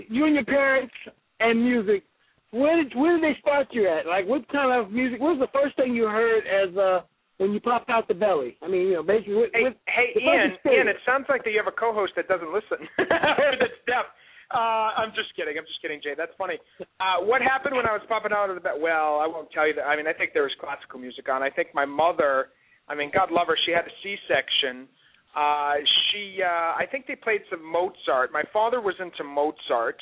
you 0.10 0.26
and 0.26 0.36
your 0.36 0.46
parents 0.46 0.94
and 1.40 1.64
music. 1.64 2.04
Where 2.52 2.82
did 2.82 2.96
where 2.96 3.20
did 3.20 3.24
they 3.24 3.38
start 3.42 3.68
you 3.72 3.88
at? 3.88 4.06
Like, 4.06 4.28
what 4.28 4.48
kind 4.50 4.72
of 4.72 4.92
music? 4.92 5.20
What 5.20 5.38
was 5.38 5.48
the 5.48 5.60
first 5.60 5.76
thing 5.76 5.94
you 5.94 6.06
heard 6.06 6.44
as 6.48 6.76
uh, 6.78 7.02
when 7.38 7.52
you 7.52 7.60
popped 7.60 7.90
out 7.90 8.08
the 8.08 8.14
belly? 8.14 8.58
I 8.64 8.68
mean, 8.68 8.88
you 8.88 8.94
know, 8.94 9.04
basically. 9.04 9.36
What, 9.36 9.50
Hey, 9.54 9.64
what, 9.64 9.76
hey, 9.88 10.16
Ian. 10.22 10.56
Ian, 10.66 10.88
it 10.88 10.98
sounds 11.06 11.26
like 11.28 11.44
that 11.44 11.52
you 11.52 11.58
have 11.60 11.68
a 11.68 11.76
co-host 11.76 12.14
that 12.16 12.28
doesn't 12.28 12.54
listen 12.54 12.88
or 13.00 13.52
that's 13.60 13.80
deaf. 13.86 14.08
Uh, 14.54 14.94
I'm 14.96 15.10
just 15.18 15.36
kidding. 15.36 15.58
I'm 15.58 15.66
just 15.66 15.82
kidding, 15.82 16.00
Jay. 16.02 16.14
That's 16.16 16.32
funny. 16.38 16.56
Uh, 17.02 17.26
what 17.26 17.42
happened 17.42 17.76
when 17.76 17.86
I 17.86 17.92
was 17.92 18.06
popping 18.08 18.32
out 18.32 18.50
of 18.50 18.56
the 18.56 18.62
bed? 18.62 18.78
Well, 18.80 19.20
I 19.20 19.28
won't 19.28 19.52
tell 19.52 19.68
you 19.68 19.74
that. 19.76 19.90
I 19.90 19.98
mean, 19.98 20.08
I 20.08 20.14
think 20.14 20.32
there 20.34 20.44
was 20.44 20.54
classical 20.62 21.00
music 21.00 21.28
on. 21.28 21.44
I 21.44 21.50
think 21.50 21.70
my 21.74 21.86
mother. 21.86 22.54
I 22.88 22.94
mean, 22.96 23.10
God 23.12 23.32
love 23.32 23.48
her. 23.48 23.58
She 23.66 23.74
had 23.74 23.84
a 23.84 23.94
C-section. 24.04 24.88
Uh, 25.36 25.75
she. 26.12 26.39
Uh, 26.42 26.74
I 26.80 26.86
think 26.89 27.08
they 27.08 27.15
played 27.15 27.42
some 27.50 27.63
Mozart. 27.63 28.32
My 28.32 28.44
father 28.54 28.82
was 28.82 28.96
into 29.00 29.24
Mozart. 29.24 30.00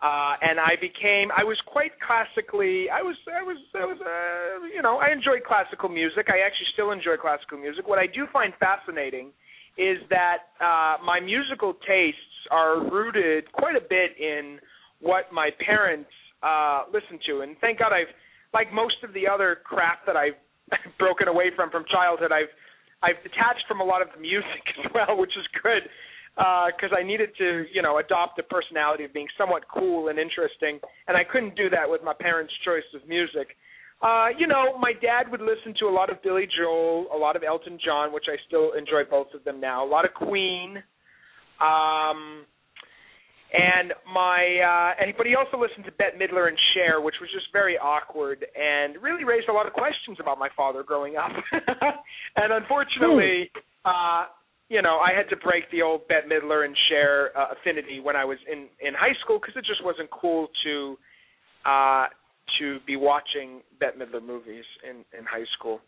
Uh, 0.00 0.32
and 0.40 0.56
I 0.58 0.80
became, 0.80 1.28
I 1.36 1.44
was 1.44 1.60
quite 1.68 1.92
classically, 2.00 2.88
I 2.88 3.04
was, 3.04 3.20
I 3.28 3.44
was, 3.44 3.60
I 3.76 3.84
was, 3.84 4.00
uh, 4.00 4.64
you 4.72 4.80
know, 4.80 4.96
I 4.96 5.12
enjoyed 5.12 5.44
classical 5.44 5.90
music. 5.90 6.32
I 6.32 6.40
actually 6.40 6.72
still 6.72 6.90
enjoy 6.90 7.20
classical 7.20 7.58
music. 7.60 7.86
What 7.86 7.98
I 7.98 8.06
do 8.08 8.24
find 8.32 8.54
fascinating 8.56 9.28
is 9.76 9.98
that 10.08 10.56
uh, 10.56 10.96
my 11.04 11.20
musical 11.20 11.74
tastes 11.86 12.48
are 12.50 12.80
rooted 12.90 13.52
quite 13.52 13.76
a 13.76 13.80
bit 13.80 14.16
in 14.18 14.58
what 15.00 15.32
my 15.32 15.50
parents 15.64 16.10
uh 16.42 16.84
listen 16.92 17.18
to 17.26 17.40
and 17.40 17.56
thank 17.60 17.78
God 17.78 17.92
I've 17.92 18.12
like 18.54 18.72
most 18.72 18.96
of 19.04 19.12
the 19.12 19.28
other 19.28 19.58
crap 19.64 20.06
that 20.06 20.16
I've 20.16 20.36
broken 20.98 21.28
away 21.28 21.50
from 21.54 21.70
from 21.70 21.84
childhood 21.90 22.32
I've 22.32 22.52
I've 23.02 23.22
detached 23.22 23.64
from 23.66 23.80
a 23.80 23.84
lot 23.84 24.02
of 24.02 24.08
the 24.14 24.20
music 24.20 24.64
as 24.84 24.90
well 24.94 25.18
which 25.18 25.36
is 25.36 25.46
good 25.62 25.88
because 26.36 26.92
uh, 26.92 26.98
I 26.98 27.02
needed 27.02 27.30
to, 27.38 27.64
you 27.72 27.82
know, 27.82 27.98
adopt 27.98 28.38
a 28.38 28.42
personality 28.42 29.04
of 29.04 29.12
being 29.12 29.26
somewhat 29.36 29.64
cool 29.68 30.08
and 30.08 30.18
interesting, 30.18 30.78
and 31.08 31.16
I 31.16 31.24
couldn't 31.24 31.56
do 31.56 31.68
that 31.70 31.90
with 31.90 32.02
my 32.02 32.14
parents' 32.14 32.52
choice 32.64 32.86
of 32.94 33.06
music. 33.08 33.56
Uh, 34.00 34.28
you 34.38 34.46
know, 34.46 34.78
my 34.78 34.92
dad 34.92 35.30
would 35.30 35.42
listen 35.42 35.74
to 35.80 35.86
a 35.86 35.92
lot 35.92 36.08
of 36.08 36.22
Billy 36.22 36.46
Joel, 36.48 37.08
a 37.14 37.18
lot 37.18 37.36
of 37.36 37.42
Elton 37.42 37.78
John, 37.84 38.12
which 38.12 38.24
I 38.28 38.36
still 38.46 38.72
enjoy 38.72 39.02
both 39.10 39.26
of 39.34 39.44
them 39.44 39.60
now, 39.60 39.84
a 39.84 39.88
lot 39.88 40.04
of 40.06 40.14
Queen. 40.14 40.82
Um, 41.60 42.46
and 43.52 43.92
my 44.12 44.40
uh 44.62 45.02
and 45.02 45.12
but 45.16 45.26
he 45.26 45.34
also 45.34 45.58
listened 45.58 45.84
to 45.84 45.92
Bette 45.92 46.16
Midler 46.16 46.48
and 46.48 46.58
Cher, 46.72 47.00
which 47.00 47.16
was 47.20 47.30
just 47.32 47.46
very 47.52 47.76
awkward 47.78 48.44
and 48.54 49.00
really 49.02 49.24
raised 49.24 49.48
a 49.48 49.52
lot 49.52 49.66
of 49.66 49.72
questions 49.72 50.18
about 50.20 50.38
my 50.38 50.48
father 50.56 50.82
growing 50.82 51.16
up. 51.16 51.32
and 52.36 52.52
unfortunately, 52.52 53.50
uh 53.84 54.26
you 54.68 54.82
know, 54.82 54.98
I 54.98 55.10
had 55.16 55.28
to 55.30 55.36
break 55.36 55.68
the 55.72 55.82
old 55.82 56.06
Bette 56.06 56.28
Midler 56.28 56.64
and 56.64 56.76
Cher 56.88 57.36
uh, 57.36 57.54
affinity 57.58 57.98
when 57.98 58.14
I 58.14 58.24
was 58.24 58.38
in 58.50 58.68
in 58.80 58.94
high 58.94 59.18
school 59.24 59.40
because 59.40 59.56
it 59.56 59.64
just 59.66 59.84
wasn't 59.84 60.10
cool 60.10 60.48
to 60.64 60.96
uh 61.66 62.06
to 62.58 62.78
be 62.86 62.96
watching 62.96 63.62
Bette 63.80 63.98
Midler 63.98 64.24
movies 64.24 64.64
in 64.88 65.02
in 65.18 65.24
high 65.26 65.46
school. 65.58 65.80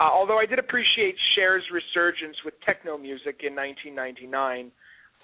Uh, 0.00 0.04
although 0.04 0.38
I 0.38 0.46
did 0.46 0.58
appreciate 0.58 1.14
Cher's 1.34 1.64
resurgence 1.70 2.36
with 2.44 2.54
techno 2.64 2.96
music 2.96 3.44
in 3.44 3.54
1999. 3.54 4.72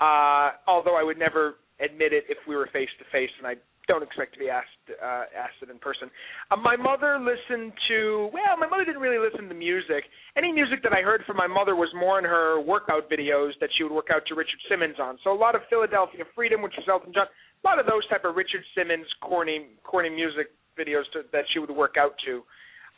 Uh, 0.01 0.51
although 0.69 0.97
I 0.97 1.03
would 1.03 1.19
never 1.19 1.57
admit 1.81 2.13
it 2.13 2.25
if 2.29 2.39
we 2.47 2.57
were 2.57 2.69
face 2.73 2.91
to 2.99 3.05
face, 3.11 3.31
and 3.39 3.47
I 3.47 3.55
don't 3.89 4.05
expect 4.05 4.35
to 4.35 4.39
be 4.39 4.53
asked 4.53 4.85
uh, 4.93 5.25
asked 5.33 5.59
it 5.65 5.71
in 5.73 5.81
person. 5.81 6.13
Uh, 6.53 6.57
my 6.57 6.77
mother 6.77 7.17
listened 7.19 7.73
to 7.89 8.29
well, 8.33 8.55
my 8.61 8.69
mother 8.69 8.85
didn't 8.85 9.01
really 9.01 9.19
listen 9.19 9.49
to 9.49 9.57
music. 9.57 10.05
Any 10.37 10.53
music 10.53 10.85
that 10.85 10.93
I 10.93 11.01
heard 11.01 11.25
from 11.27 11.37
my 11.37 11.49
mother 11.49 11.75
was 11.75 11.89
more 11.97 12.19
in 12.19 12.25
her 12.25 12.61
workout 12.61 13.11
videos 13.11 13.57
that 13.61 13.71
she 13.77 13.83
would 13.83 13.93
work 13.93 14.13
out 14.13 14.23
to 14.29 14.37
Richard 14.37 14.61
Simmons 14.69 15.01
on. 15.01 15.19
So 15.25 15.33
a 15.33 15.41
lot 15.41 15.57
of 15.57 15.63
Philadelphia 15.71 16.25
Freedom, 16.37 16.61
which 16.61 16.75
was 16.77 16.87
Elton 16.87 17.13
John, 17.17 17.27
a 17.27 17.65
lot 17.67 17.81
of 17.81 17.87
those 17.87 18.07
type 18.09 18.25
of 18.25 18.37
Richard 18.37 18.63
Simmons 18.77 19.09
corny 19.25 19.73
corny 19.83 20.11
music 20.11 20.53
videos 20.79 21.09
to, 21.17 21.25
that 21.33 21.45
she 21.53 21.59
would 21.59 21.73
work 21.73 21.97
out 21.99 22.15
to. 22.29 22.45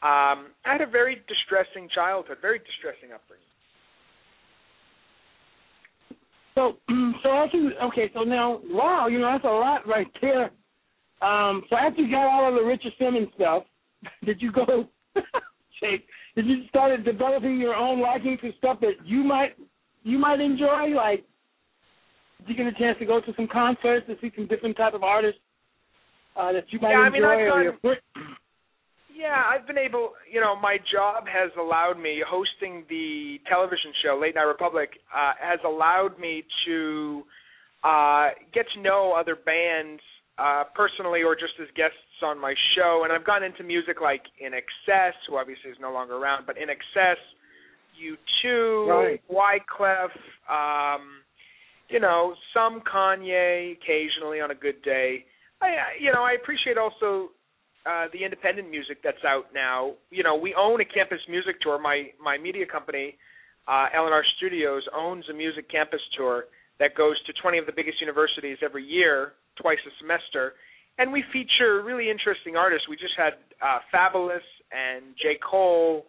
Um, 0.03 0.57
I 0.65 0.73
had 0.75 0.81
a 0.81 0.91
very 0.91 1.23
distressing 1.29 1.89
childhood, 1.95 2.39
very 2.43 2.59
distressing 2.59 3.13
upbringing. 3.15 3.50
So, 6.55 6.77
so 7.23 7.31
after 7.31 7.71
okay, 7.85 8.11
so 8.15 8.23
now, 8.23 8.61
wow, 8.65 9.07
you 9.07 9.19
know 9.19 9.31
that's 9.33 9.45
a 9.45 9.49
lot 9.49 9.87
right 9.87 10.07
there. 10.21 10.51
Um, 11.23 11.63
so 11.69 11.77
after 11.77 12.03
you 12.03 12.11
got 12.11 12.27
all 12.27 12.49
of 12.49 12.55
the 12.55 12.67
Richard 12.67 12.93
Simmons 12.99 13.29
stuff, 13.35 13.65
did 14.25 14.41
you 14.41 14.53
go? 14.53 14.89
Jake, 15.81 16.05
did 16.35 16.47
you 16.47 16.65
start 16.69 17.05
developing 17.05 17.59
your 17.59 17.75
own 17.75 18.01
liking 18.01 18.37
for 18.41 18.51
stuff 18.59 18.81
that 18.81 18.95
you 19.05 19.23
might 19.23 19.57
you 20.03 20.19
might 20.19 20.41
enjoy? 20.41 20.89
Like, 20.95 21.25
did 22.39 22.49
you 22.49 22.65
get 22.65 22.67
a 22.67 22.79
chance 22.79 22.99
to 22.99 23.07
go 23.07 23.21
to 23.21 23.33
some 23.37 23.49
concerts 23.51 24.07
to 24.07 24.17
see 24.21 24.33
some 24.35 24.47
different 24.47 24.77
type 24.77 24.95
of 24.95 25.03
artists 25.03 25.41
uh, 26.37 26.53
that 26.53 26.65
you 26.71 26.81
might 26.81 26.91
yeah, 26.91 27.07
enjoy? 27.07 27.27
I 27.27 27.37
mean, 27.37 27.69
I've 27.69 27.83
done, 27.83 27.97
yeah, 29.21 29.45
I've 29.53 29.67
been 29.67 29.79
able. 29.79 30.13
You 30.31 30.41
know, 30.41 30.57
my 30.57 30.79
job 30.91 31.25
has 31.29 31.51
allowed 31.61 32.01
me 32.01 32.23
hosting 32.27 32.85
the 32.89 33.37
television 33.49 33.93
show 34.03 34.19
Late 34.21 34.35
Night 34.35 34.49
Republic 34.49 34.91
uh, 35.15 35.33
has 35.39 35.61
allowed 35.65 36.19
me 36.19 36.43
to 36.67 37.23
uh, 37.85 38.29
get 38.55 38.65
to 38.75 38.81
know 38.81 39.15
other 39.19 39.37
bands 39.37 40.01
uh, 40.39 40.65
personally 40.75 41.23
or 41.23 41.35
just 41.35 41.53
as 41.61 41.69
guests 41.77 41.97
on 42.25 42.41
my 42.41 42.55
show. 42.75 43.03
And 43.05 43.13
I've 43.13 43.27
gone 43.27 43.43
into 43.43 43.63
music 43.63 44.01
like 44.01 44.23
INXS, 44.43 45.13
who 45.29 45.37
obviously 45.37 45.71
is 45.71 45.77
no 45.81 45.93
longer 45.93 46.17
around, 46.17 46.47
but 46.47 46.57
INXS, 46.57 47.17
U2, 48.01 48.87
right. 48.89 49.23
Wyclef, 49.31 50.11
um, 50.49 51.03
you 51.91 52.01
know, 52.01 52.35
some 52.55 52.81
Kanye 52.81 53.77
occasionally 53.77 54.41
on 54.41 54.51
a 54.51 54.55
good 54.55 54.81
day. 54.83 55.27
I, 55.61 55.69
you 56.01 56.11
know, 56.11 56.23
I 56.23 56.33
appreciate 56.41 56.79
also 56.79 57.29
uh, 57.87 58.07
the 58.13 58.25
independent 58.25 58.71
music 58.71 58.99
that's 59.03 59.25
out 59.27 59.47
now. 59.55 59.95
You 60.11 60.23
know, 60.23 60.37
we 60.37 60.55
own 60.55 60.81
a 60.81 60.85
campus 60.85 61.21
music 61.29 61.61
tour. 61.61 61.79
My 61.79 62.09
my 62.23 62.37
media 62.37 62.67
company, 62.67 63.17
uh, 63.69 63.87
LNR 63.97 64.23
Studios, 64.37 64.83
owns 64.95 65.25
a 65.31 65.35
music 65.35 65.71
campus 65.71 66.01
tour 66.17 66.45
that 66.79 66.95
goes 66.95 67.17
to 67.25 67.33
20 67.41 67.59
of 67.59 67.67
the 67.67 67.73
biggest 67.73 68.01
universities 68.01 68.59
every 68.63 68.85
year 68.85 69.33
twice 69.61 69.79
a 69.87 69.93
semester, 70.01 70.55
and 70.99 71.13
we 71.13 71.25
feature 71.33 71.83
really 71.85 72.11
interesting 72.11 72.57
artists. 72.57 72.89
We 72.89 72.97
just 72.97 73.17
had 73.17 73.41
uh, 73.61 73.81
Fabolous 73.93 74.45
and 74.73 75.17
J. 75.21 75.37
Cole 75.41 76.07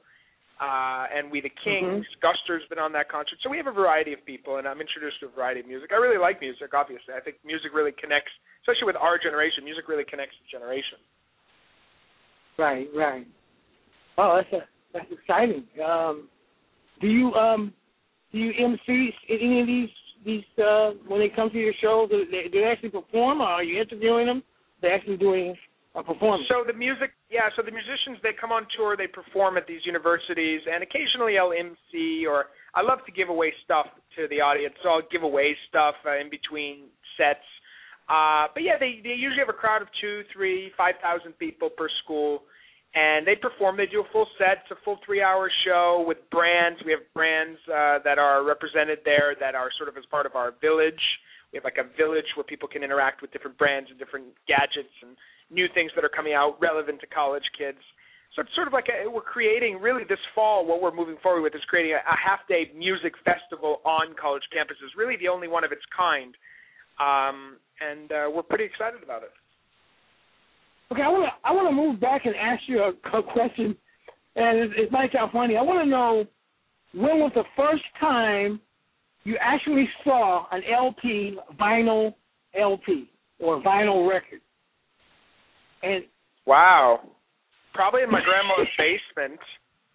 uh, 0.59 1.07
and 1.09 1.31
We 1.31 1.41
the 1.41 1.51
Kings. 1.63 2.05
Mm-hmm. 2.05 2.23
Guster's 2.23 2.63
been 2.69 2.79
on 2.79 2.91
that 2.93 3.09
concert, 3.09 3.39
so 3.43 3.49
we 3.49 3.57
have 3.57 3.67
a 3.67 3.75
variety 3.75 4.13
of 4.13 4.23
people, 4.27 4.57
and 4.57 4.67
I'm 4.67 4.79
introduced 4.79 5.19
to 5.23 5.27
a 5.27 5.33
variety 5.33 5.59
of 5.59 5.67
music. 5.67 5.91
I 5.91 5.99
really 5.99 6.19
like 6.19 6.39
music. 6.39 6.71
Obviously, 6.71 7.15
I 7.15 7.19
think 7.19 7.41
music 7.43 7.71
really 7.73 7.91
connects, 7.95 8.31
especially 8.63 8.85
with 8.85 8.99
our 8.99 9.17
generation. 9.17 9.63
Music 9.63 9.87
really 9.87 10.05
connects 10.05 10.35
the 10.37 10.47
generation. 10.51 11.01
Right, 12.61 12.87
right. 12.95 13.27
Oh, 14.19 14.37
that's 14.37 14.53
a, 14.53 14.67
that's 14.93 15.11
exciting. 15.11 15.65
Um, 15.83 16.29
do 17.01 17.07
you 17.07 17.33
um, 17.33 17.73
do 18.31 18.37
you 18.37 18.51
MC 18.53 19.09
any 19.29 19.61
of 19.61 19.67
these 19.67 19.89
these 20.23 20.63
uh, 20.63 20.91
when 21.07 21.19
they 21.19 21.29
come 21.35 21.49
to 21.49 21.57
your 21.57 21.73
show? 21.81 22.05
Do 22.07 22.23
they, 22.29 22.49
do 22.49 22.61
they 22.61 22.67
actually 22.67 22.89
perform, 22.89 23.41
or 23.41 23.47
are 23.47 23.63
you 23.63 23.81
interviewing 23.81 24.27
them? 24.27 24.43
They're 24.79 24.93
actually 24.93 25.17
doing 25.17 25.55
a 25.95 26.03
performance. 26.03 26.45
So 26.49 26.63
the 26.67 26.77
music, 26.77 27.11
yeah. 27.31 27.49
So 27.55 27.63
the 27.63 27.71
musicians 27.71 28.21
they 28.21 28.37
come 28.39 28.51
on 28.51 28.67
tour, 28.77 28.95
they 28.95 29.07
perform 29.07 29.57
at 29.57 29.65
these 29.65 29.81
universities, 29.83 30.61
and 30.71 30.83
occasionally 30.83 31.39
I'll 31.39 31.53
MC 31.53 32.27
or 32.27 32.45
I 32.75 32.83
love 32.83 32.99
to 33.07 33.11
give 33.11 33.29
away 33.29 33.53
stuff 33.65 33.87
to 34.17 34.27
the 34.29 34.39
audience. 34.39 34.75
So 34.83 34.89
I'll 34.89 35.09
give 35.11 35.23
away 35.23 35.57
stuff 35.67 35.95
uh, 36.05 36.19
in 36.19 36.29
between 36.29 36.93
sets. 37.17 37.41
Uh, 38.07 38.53
but 38.53 38.61
yeah, 38.61 38.77
they 38.79 39.01
they 39.01 39.17
usually 39.17 39.41
have 39.41 39.49
a 39.49 39.57
crowd 39.57 39.81
of 39.81 39.87
two, 39.99 40.21
three, 40.31 40.69
five 40.77 40.93
thousand 41.01 41.33
people 41.39 41.71
per 41.71 41.89
school 42.03 42.43
and 42.93 43.25
they 43.25 43.35
perform. 43.35 43.77
They 43.77 43.85
do 43.85 44.01
a 44.01 44.09
full 44.11 44.27
set. 44.37 44.63
It's 44.63 44.71
a 44.71 44.83
full 44.83 44.99
three-hour 45.05 45.49
show 45.65 46.03
with 46.05 46.17
brands. 46.29 46.79
We 46.85 46.91
have 46.91 47.01
brands 47.13 47.59
uh, 47.67 47.99
that 48.03 48.19
are 48.19 48.43
represented 48.43 48.99
there 49.05 49.35
that 49.39 49.55
are 49.55 49.69
sort 49.77 49.87
of 49.87 49.95
as 49.97 50.03
part 50.11 50.25
of 50.25 50.35
our 50.35 50.53
village. 50.59 50.99
We 51.51 51.57
have 51.57 51.63
like 51.63 51.79
a 51.79 51.87
village 51.97 52.27
where 52.35 52.43
people 52.43 52.67
can 52.67 52.83
interact 52.83 53.21
with 53.21 53.31
different 53.31 53.57
brands 53.57 53.89
and 53.89 53.99
different 53.99 54.27
gadgets 54.47 54.91
and 55.01 55.15
new 55.49 55.67
things 55.73 55.91
that 55.95 56.03
are 56.03 56.11
coming 56.11 56.33
out 56.33 56.59
relevant 56.61 56.99
to 57.01 57.07
college 57.07 57.43
kids. 57.57 57.79
So 58.35 58.41
it's 58.41 58.55
sort 58.55 58.67
of 58.67 58.73
like 58.73 58.87
a, 58.87 59.09
we're 59.09 59.19
creating 59.19 59.79
really 59.83 60.03
this 60.07 60.23
fall. 60.33 60.65
What 60.65 60.81
we're 60.81 60.95
moving 60.95 61.17
forward 61.21 61.41
with 61.43 61.55
is 61.55 61.61
creating 61.67 61.91
a, 61.91 61.99
a 61.99 62.15
half-day 62.15 62.71
music 62.75 63.13
festival 63.27 63.83
on 63.83 64.15
college 64.15 64.43
campuses. 64.55 64.95
Really, 64.95 65.17
the 65.19 65.27
only 65.27 65.49
one 65.49 65.65
of 65.65 65.71
its 65.73 65.83
kind, 65.91 66.31
um, 66.99 67.59
and 67.83 68.11
uh, 68.11 68.31
we're 68.31 68.47
pretty 68.47 68.63
excited 68.63 69.03
about 69.03 69.23
it. 69.23 69.35
Okay, 70.91 71.01
I 71.01 71.07
want 71.07 71.23
to 71.23 71.47
I 71.47 71.51
want 71.53 71.69
to 71.69 71.75
move 71.75 72.01
back 72.01 72.25
and 72.25 72.35
ask 72.35 72.63
you 72.67 72.79
a, 72.79 73.17
a 73.17 73.23
question, 73.23 73.75
and 74.35 74.59
it, 74.59 74.71
it 74.77 74.91
might 74.91 75.11
sound 75.13 75.31
funny. 75.31 75.55
I 75.55 75.61
want 75.61 75.85
to 75.85 75.89
know 75.89 76.25
when 76.93 77.19
was 77.19 77.31
the 77.33 77.45
first 77.55 77.83
time 77.99 78.59
you 79.23 79.37
actually 79.39 79.87
saw 80.03 80.47
an 80.51 80.61
LP, 80.69 81.37
vinyl 81.59 82.13
LP 82.59 83.09
or 83.39 83.61
vinyl 83.61 84.09
record? 84.09 84.41
And 85.81 86.03
wow, 86.45 86.99
probably 87.73 88.01
in 88.01 88.11
my 88.11 88.21
grandma's 88.21 88.67
basement. 88.77 89.39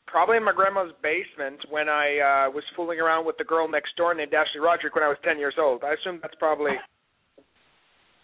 Probably 0.06 0.38
in 0.38 0.44
my 0.44 0.52
grandma's 0.54 0.94
basement 1.02 1.58
when 1.68 1.90
I 1.90 2.46
uh 2.46 2.50
was 2.52 2.64
fooling 2.74 3.00
around 3.00 3.26
with 3.26 3.36
the 3.36 3.44
girl 3.44 3.68
next 3.68 3.96
door 3.96 4.14
named 4.14 4.32
Ashley 4.32 4.60
Roderick 4.60 4.94
when 4.94 5.04
I 5.04 5.08
was 5.08 5.18
ten 5.24 5.38
years 5.38 5.56
old. 5.58 5.84
I 5.84 5.92
assume 5.92 6.20
that's 6.22 6.36
probably 6.38 6.72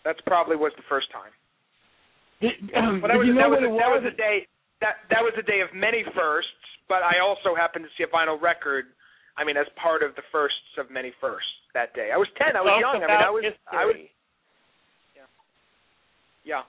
that's 0.06 0.20
probably 0.24 0.56
was 0.56 0.72
the 0.76 0.88
first 0.88 1.12
time. 1.12 1.32
Did, 2.42 2.58
um, 2.74 2.98
well, 2.98 3.08
that 3.08 3.18
was, 3.22 3.26
you 3.30 3.38
know 3.38 3.46
that 3.46 3.54
was, 3.54 3.62
what 3.62 3.70
it 3.70 3.78
that 3.78 3.90
was? 3.94 4.02
was 4.02 4.12
a 4.12 4.16
day 4.18 4.50
that 4.82 5.06
that 5.14 5.22
was 5.22 5.30
a 5.38 5.46
day 5.46 5.62
of 5.62 5.70
many 5.70 6.02
firsts, 6.10 6.50
but 6.90 7.06
I 7.06 7.22
also 7.22 7.54
happened 7.54 7.86
to 7.86 7.92
see 7.94 8.02
a 8.02 8.10
vinyl 8.10 8.34
record. 8.34 8.90
I 9.38 9.46
mean, 9.46 9.56
as 9.56 9.70
part 9.80 10.02
of 10.02 10.12
the 10.18 10.26
firsts 10.34 10.74
of 10.76 10.90
many 10.90 11.14
firsts 11.22 11.48
that 11.72 11.94
day. 11.94 12.10
I 12.12 12.18
was 12.18 12.28
ten. 12.36 12.58
I 12.58 12.60
was 12.60 12.76
young. 12.82 13.00
I 13.00 13.06
mean, 13.06 13.22
I 13.22 13.30
was. 13.30 13.42
history. 13.46 13.70
I 13.70 13.84
was. 13.86 13.96
Yeah. 16.44 16.66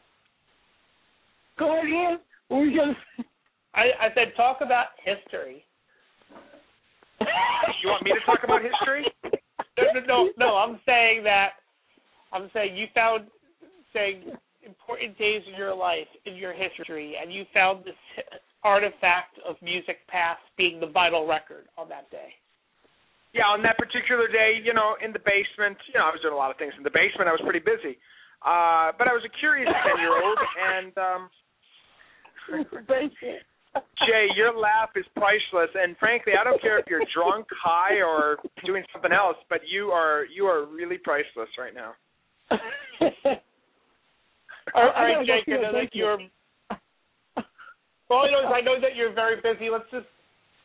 Go 1.58 1.74
ahead, 1.74 1.90
Ian. 1.90 2.20
What 2.48 2.58
were 2.58 2.66
you 2.66 2.80
gonna 2.80 2.94
say? 3.18 3.26
I, 3.74 3.90
I 4.06 4.08
said 4.14 4.38
talk 4.38 4.62
about 4.62 4.94
history. 5.02 5.66
You 7.20 7.90
want 7.90 8.04
me 8.06 8.14
to 8.14 8.22
talk 8.26 8.44
about 8.44 8.62
history? 8.62 9.10
No, 9.78 9.84
no, 9.94 10.02
no, 10.06 10.30
no. 10.38 10.50
I'm 10.58 10.80
saying 10.86 11.24
that. 11.24 11.58
I'm 12.32 12.50
saying 12.54 12.78
you 12.78 12.86
found 12.94 13.26
saying 13.94 14.38
important 14.66 15.18
days 15.18 15.42
in 15.48 15.56
your 15.58 15.76
life, 15.76 16.08
in 16.26 16.36
your 16.36 16.54
history, 16.54 17.16
and 17.22 17.34
you 17.34 17.44
found 17.54 17.86
this 17.86 18.00
artifact 18.64 19.38
of 19.48 19.56
music 19.62 20.08
past 20.08 20.42
being 20.58 20.80
the 20.80 20.88
vinyl 20.88 21.28
record 21.28 21.66
on 21.78 21.90
that 21.90 22.10
day. 22.10 22.32
Yeah, 23.34 23.50
on 23.50 23.64
that 23.64 23.78
particular 23.78 24.28
day, 24.28 24.62
you 24.64 24.74
know, 24.74 24.96
in 25.04 25.12
the 25.12 25.20
basement, 25.20 25.78
you 25.90 25.98
know, 25.98 26.06
I 26.06 26.14
was 26.14 26.22
doing 26.22 26.34
a 26.34 26.38
lot 26.38 26.52
of 26.52 26.58
things 26.58 26.74
in 26.78 26.84
the 26.84 26.94
basement. 26.94 27.26
I 27.28 27.34
was 27.34 27.42
pretty 27.42 27.66
busy. 27.66 27.98
Uh, 28.46 28.92
but 29.00 29.08
I 29.08 29.14
was 29.16 29.24
a 29.26 29.34
curious 29.40 29.72
ten 29.72 29.98
year 29.98 30.14
old, 30.14 30.38
and 30.70 30.94
um, 31.00 31.22
Jay, 34.06 34.28
your 34.36 34.54
laugh 34.54 34.90
is 34.96 35.06
priceless, 35.16 35.72
and 35.74 35.98
frankly, 35.98 36.34
I 36.40 36.44
don't 36.44 36.62
care 36.62 36.78
if 36.78 36.86
you're 36.88 37.08
drunk, 37.16 37.48
high, 37.50 38.02
or 38.06 38.38
doing 38.66 38.84
something 38.94 39.12
else, 39.12 39.38
but 39.50 39.62
you 39.66 39.90
are 39.90 40.26
you 40.26 40.46
are 40.46 40.66
really 40.68 40.98
priceless 40.98 41.50
right 41.58 41.74
now. 41.74 41.94
Oh, 44.76 44.90
all 44.96 45.04
right, 45.04 45.26
Jake, 45.26 45.54
I 45.54 45.62
know 45.62 45.72
that 45.74 45.94
you're. 45.94 46.18
Well, 48.10 48.28
you 48.28 48.32
know, 48.32 48.54
I 48.54 48.62
know 48.62 48.80
that 48.80 48.96
you're 48.96 49.14
very 49.14 49.38
busy. 49.38 49.72
Let's 49.72 49.90
just 49.90 50.06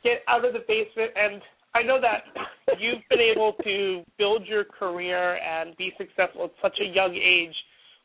get 0.05 0.21
out 0.29 0.44
of 0.44 0.53
the 0.53 0.61
basement, 0.68 1.12
and 1.16 1.40
I 1.75 1.83
know 1.83 1.99
that 2.01 2.25
you've 2.79 3.03
been 3.09 3.21
able 3.21 3.55
to 3.64 4.03
build 4.18 4.47
your 4.47 4.64
career 4.64 5.37
and 5.37 5.77
be 5.77 5.92
successful 5.97 6.44
at 6.44 6.51
such 6.61 6.79
a 6.81 6.85
young 6.85 7.14
age. 7.14 7.55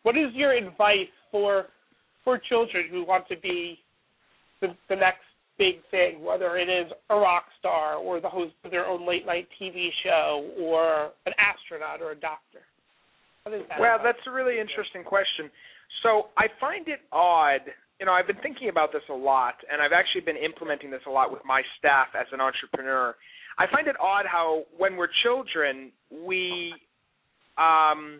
What 0.03 0.15
is 0.15 0.31
your 0.33 0.53
advice 0.53 1.11
for 1.31 1.65
for 2.23 2.37
children 2.37 2.85
who 2.89 3.05
want 3.05 3.27
to 3.27 3.35
be 3.41 3.79
the, 4.61 4.67
the 4.87 4.95
next 4.95 5.27
big 5.57 5.75
thing, 5.91 6.23
whether 6.23 6.57
it 6.57 6.69
is 6.69 6.91
a 7.09 7.15
rock 7.15 7.43
star 7.59 7.95
or 7.95 8.21
the 8.21 8.29
host 8.29 8.53
of 8.63 8.71
their 8.71 8.85
own 8.85 9.07
late 9.07 9.25
night 9.25 9.47
TV 9.61 9.89
show 10.03 10.49
or 10.57 11.11
an 11.25 11.33
astronaut 11.37 12.01
or 12.01 12.11
a 12.11 12.15
doctor? 12.15 12.59
Well, 13.45 13.99
that's 14.01 14.23
a 14.25 14.31
really 14.31 14.59
interesting 14.59 15.03
question. 15.03 15.51
So 16.01 16.29
I 16.37 16.47
find 16.59 16.87
it 16.87 16.99
odd. 17.11 17.61
You 17.99 18.05
know, 18.05 18.13
I've 18.13 18.27
been 18.27 18.41
thinking 18.41 18.69
about 18.69 18.91
this 18.91 19.03
a 19.09 19.13
lot, 19.13 19.55
and 19.71 19.81
I've 19.81 19.93
actually 19.93 20.21
been 20.21 20.37
implementing 20.37 20.91
this 20.91 21.01
a 21.07 21.09
lot 21.09 21.31
with 21.31 21.41
my 21.45 21.61
staff 21.77 22.07
as 22.19 22.27
an 22.31 22.41
entrepreneur. 22.41 23.15
I 23.57 23.65
find 23.71 23.87
it 23.87 23.95
odd 24.01 24.25
how 24.25 24.63
when 24.77 24.97
we're 24.97 25.09
children, 25.23 25.91
we 26.11 26.73
um, 27.57 28.19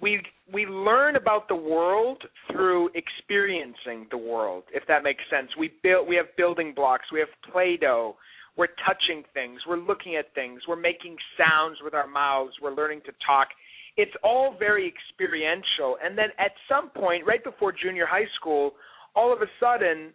we 0.00 0.22
we 0.52 0.66
learn 0.66 1.16
about 1.16 1.48
the 1.48 1.54
world 1.54 2.22
through 2.50 2.90
experiencing 2.94 4.06
the 4.10 4.18
world 4.18 4.64
if 4.72 4.82
that 4.88 5.02
makes 5.02 5.22
sense. 5.30 5.50
We 5.58 5.72
build 5.82 6.08
we 6.08 6.16
have 6.16 6.26
building 6.36 6.72
blocks. 6.74 7.04
We 7.12 7.20
have 7.20 7.28
play-doh. 7.52 8.16
We're 8.56 8.74
touching 8.86 9.22
things. 9.32 9.60
We're 9.68 9.78
looking 9.78 10.16
at 10.16 10.34
things. 10.34 10.62
We're 10.66 10.80
making 10.80 11.16
sounds 11.38 11.78
with 11.84 11.94
our 11.94 12.06
mouths. 12.06 12.52
We're 12.60 12.74
learning 12.74 13.02
to 13.06 13.12
talk 13.24 13.48
it's 13.96 14.14
all 14.22 14.54
very 14.58 14.86
experiential. 14.86 15.96
And 16.02 16.16
then 16.16 16.28
at 16.38 16.52
some 16.68 16.90
point 16.90 17.24
right 17.26 17.42
before 17.42 17.72
junior 17.72 18.06
high 18.06 18.28
school 18.38 18.72
all 19.14 19.32
of 19.32 19.42
a 19.42 19.50
sudden 19.58 20.12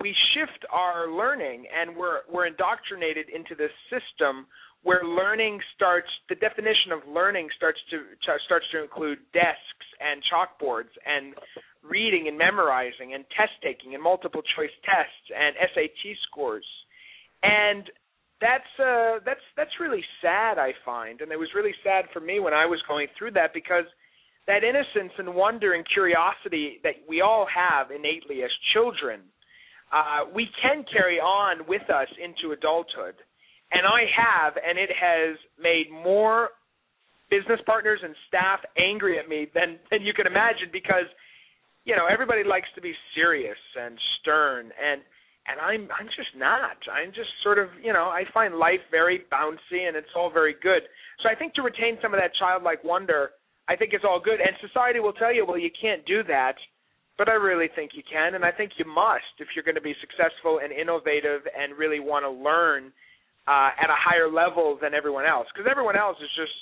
we 0.00 0.14
shift 0.34 0.64
our 0.72 1.10
learning 1.10 1.66
and 1.72 1.96
we're 1.96 2.20
we're 2.32 2.46
indoctrinated 2.46 3.26
into 3.28 3.54
this 3.54 3.72
system 3.90 4.46
where 4.82 5.04
learning 5.04 5.60
starts 5.74 6.08
the 6.28 6.34
definition 6.34 6.90
of 6.92 7.00
learning 7.06 7.48
starts 7.56 7.78
to 7.90 8.02
starts 8.46 8.64
to 8.72 8.82
include 8.82 9.18
desks 9.32 9.88
and 10.00 10.22
chalkboards 10.26 10.90
and 11.06 11.34
reading 11.82 12.28
and 12.28 12.38
memorizing 12.38 13.14
and 13.14 13.24
test 13.36 13.52
taking 13.62 13.94
and 13.94 14.02
multiple 14.02 14.42
choice 14.56 14.74
tests 14.84 15.26
and 15.34 15.54
SAT 15.74 16.16
scores. 16.26 16.66
And 17.42 17.90
that's 18.42 18.72
uh 18.82 19.22
that's 19.24 19.46
that's 19.56 19.70
really 19.80 20.02
sad 20.20 20.58
I 20.58 20.72
find. 20.84 21.20
And 21.22 21.30
it 21.30 21.38
was 21.38 21.48
really 21.54 21.74
sad 21.84 22.06
for 22.12 22.20
me 22.20 22.40
when 22.40 22.52
I 22.52 22.66
was 22.66 22.82
going 22.88 23.06
through 23.16 23.30
that 23.32 23.54
because 23.54 23.84
that 24.48 24.64
innocence 24.64 25.14
and 25.18 25.34
wonder 25.34 25.72
and 25.74 25.86
curiosity 25.86 26.80
that 26.82 26.94
we 27.08 27.20
all 27.22 27.46
have 27.46 27.92
innately 27.92 28.42
as 28.42 28.50
children 28.74 29.20
uh 29.92 30.26
we 30.34 30.48
can 30.60 30.84
carry 30.92 31.18
on 31.18 31.66
with 31.68 31.88
us 31.88 32.08
into 32.18 32.52
adulthood. 32.52 33.14
And 33.72 33.86
I 33.86 34.04
have, 34.12 34.52
and 34.60 34.76
it 34.78 34.90
has 34.92 35.38
made 35.56 35.88
more 35.90 36.50
business 37.30 37.60
partners 37.64 38.00
and 38.04 38.14
staff 38.28 38.60
angry 38.76 39.18
at 39.18 39.28
me 39.28 39.48
than 39.54 39.78
than 39.90 40.02
you 40.02 40.12
can 40.12 40.26
imagine 40.26 40.68
because 40.70 41.08
you 41.84 41.96
know 41.96 42.04
everybody 42.04 42.44
likes 42.44 42.68
to 42.74 42.82
be 42.82 42.92
serious 43.14 43.56
and 43.80 43.96
stern. 44.20 44.70
And 44.76 45.00
and 45.46 45.58
I'm 45.58 45.88
I'm 45.98 46.06
just 46.06 46.30
not. 46.36 46.78
I'm 46.90 47.10
just 47.10 47.30
sort 47.42 47.58
of 47.58 47.68
you 47.82 47.92
know 47.92 48.06
I 48.06 48.24
find 48.32 48.54
life 48.56 48.82
very 48.90 49.22
bouncy 49.32 49.88
and 49.88 49.96
it's 49.96 50.14
all 50.16 50.30
very 50.30 50.54
good. 50.62 50.82
So 51.22 51.28
I 51.28 51.34
think 51.34 51.54
to 51.54 51.62
retain 51.62 51.98
some 52.02 52.14
of 52.14 52.20
that 52.20 52.32
childlike 52.38 52.82
wonder, 52.84 53.30
I 53.68 53.76
think 53.76 53.92
it's 53.92 54.04
all 54.06 54.20
good. 54.20 54.40
And 54.40 54.54
society 54.60 55.00
will 55.00 55.12
tell 55.12 55.34
you, 55.34 55.46
well, 55.46 55.58
you 55.58 55.70
can't 55.70 56.04
do 56.06 56.22
that, 56.24 56.54
but 57.18 57.28
I 57.28 57.34
really 57.34 57.68
think 57.74 57.92
you 57.94 58.02
can, 58.02 58.34
and 58.34 58.44
I 58.44 58.50
think 58.50 58.72
you 58.78 58.84
must 58.84 59.38
if 59.38 59.48
you're 59.54 59.64
going 59.66 59.78
to 59.78 59.84
be 59.84 59.94
successful 60.00 60.60
and 60.62 60.72
innovative 60.72 61.42
and 61.54 61.78
really 61.78 62.00
want 62.00 62.24
to 62.24 62.30
learn 62.30 62.92
uh, 63.46 63.70
at 63.74 63.90
a 63.90 63.98
higher 63.98 64.30
level 64.30 64.78
than 64.80 64.94
everyone 64.94 65.26
else 65.26 65.46
because 65.52 65.66
everyone 65.70 65.96
else 65.96 66.16
is 66.22 66.30
just 66.38 66.54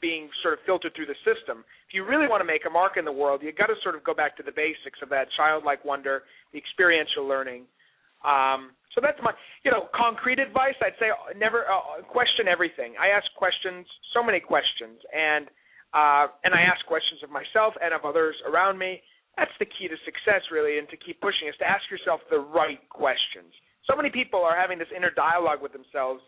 being 0.00 0.28
sort 0.42 0.54
of 0.54 0.60
filtered 0.64 0.94
through 0.96 1.06
the 1.06 1.18
system. 1.22 1.62
If 1.86 1.94
you 1.94 2.04
really 2.04 2.26
want 2.26 2.40
to 2.40 2.48
make 2.48 2.64
a 2.66 2.72
mark 2.72 2.96
in 2.96 3.04
the 3.04 3.12
world, 3.12 3.42
you've 3.44 3.56
got 3.56 3.68
to 3.68 3.76
sort 3.82 3.94
of 3.94 4.02
go 4.02 4.14
back 4.14 4.36
to 4.38 4.42
the 4.42 4.52
basics 4.52 4.98
of 5.02 5.08
that 5.10 5.28
childlike 5.36 5.84
wonder, 5.84 6.24
the 6.52 6.58
experiential 6.58 7.28
learning. 7.28 7.68
Um, 8.24 8.76
so 8.94 9.00
that's 9.00 9.18
my, 9.22 9.32
you 9.64 9.70
know, 9.70 9.86
concrete 9.94 10.38
advice. 10.38 10.74
I'd 10.82 10.98
say 10.98 11.14
never 11.38 11.64
uh, 11.70 12.02
question 12.10 12.50
everything. 12.50 12.94
I 13.00 13.14
ask 13.14 13.26
questions, 13.38 13.86
so 14.12 14.22
many 14.22 14.40
questions, 14.40 14.98
and 15.14 15.46
uh, 15.94 16.30
and 16.46 16.54
I 16.54 16.62
ask 16.62 16.86
questions 16.86 17.22
of 17.22 17.30
myself 17.30 17.74
and 17.82 17.94
of 17.94 18.06
others 18.06 18.36
around 18.46 18.78
me. 18.78 19.02
That's 19.38 19.54
the 19.58 19.66
key 19.66 19.86
to 19.86 19.98
success, 20.04 20.42
really, 20.50 20.78
and 20.78 20.86
to 20.90 20.98
keep 20.98 21.20
pushing 21.22 21.48
is 21.48 21.54
to 21.58 21.66
ask 21.66 21.86
yourself 21.90 22.20
the 22.30 22.38
right 22.38 22.82
questions. 22.90 23.50
So 23.86 23.96
many 23.96 24.10
people 24.10 24.42
are 24.42 24.54
having 24.54 24.78
this 24.78 24.90
inner 24.94 25.10
dialogue 25.10 25.62
with 25.62 25.72
themselves, 25.72 26.22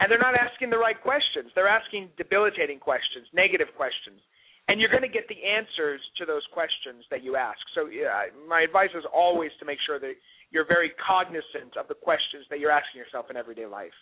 and 0.00 0.08
they're 0.08 0.22
not 0.22 0.36
asking 0.36 0.70
the 0.70 0.80
right 0.80 0.96
questions. 0.96 1.52
They're 1.56 1.68
asking 1.68 2.12
debilitating 2.16 2.80
questions, 2.80 3.28
negative 3.32 3.68
questions, 3.76 4.20
and 4.68 4.80
you're 4.80 4.92
going 4.92 5.04
to 5.04 5.12
get 5.12 5.28
the 5.28 5.42
answers 5.42 6.00
to 6.16 6.24
those 6.24 6.44
questions 6.52 7.04
that 7.10 7.24
you 7.24 7.36
ask. 7.36 7.60
So, 7.74 7.88
yeah, 7.88 8.30
my 8.48 8.62
advice 8.62 8.94
is 8.96 9.04
always 9.12 9.50
to 9.60 9.64
make 9.64 9.80
sure 9.84 9.98
that 10.00 10.14
you're 10.52 10.68
very 10.68 10.92
cognizant 11.00 11.74
of 11.80 11.88
the 11.88 11.96
questions 11.96 12.44
that 12.52 12.60
you're 12.60 12.70
asking 12.70 13.00
yourself 13.00 13.26
in 13.32 13.36
everyday 13.36 13.66
life. 13.66 13.96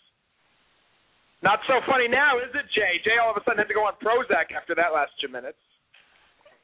Not 1.43 1.63
so 1.65 1.81
funny 1.89 2.11
now, 2.11 2.37
is 2.37 2.53
it, 2.53 2.67
Jay? 2.75 3.01
Jay 3.01 3.17
all 3.17 3.31
of 3.33 3.39
a 3.39 3.43
sudden 3.47 3.65
had 3.65 3.71
to 3.71 3.75
go 3.75 3.87
on 3.89 3.97
Prozac 4.03 4.53
after 4.53 4.75
that 4.77 4.93
last 4.93 5.15
two 5.23 5.33
minutes. 5.33 5.57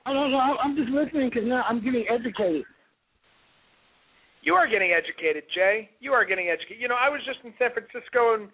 I 0.05 0.13
don't 0.13 0.31
know. 0.31 0.59
I'm 0.61 0.77
just 0.77 0.91
listening 0.91 1.31
because 1.31 1.49
now 1.49 1.65
I'm 1.65 1.83
getting 1.83 2.05
educated. 2.11 2.69
You 4.43 4.55
are 4.55 4.69
getting 4.69 4.93
educated, 4.93 5.43
Jay. 5.51 5.91
You 5.99 6.13
are 6.13 6.27
getting 6.27 6.47
educated. 6.53 6.79
You 6.79 6.87
know, 6.87 6.99
I 6.99 7.09
was 7.09 7.19
just 7.27 7.41
in 7.43 7.55
San 7.59 7.73
Francisco 7.73 8.39
and 8.39 8.47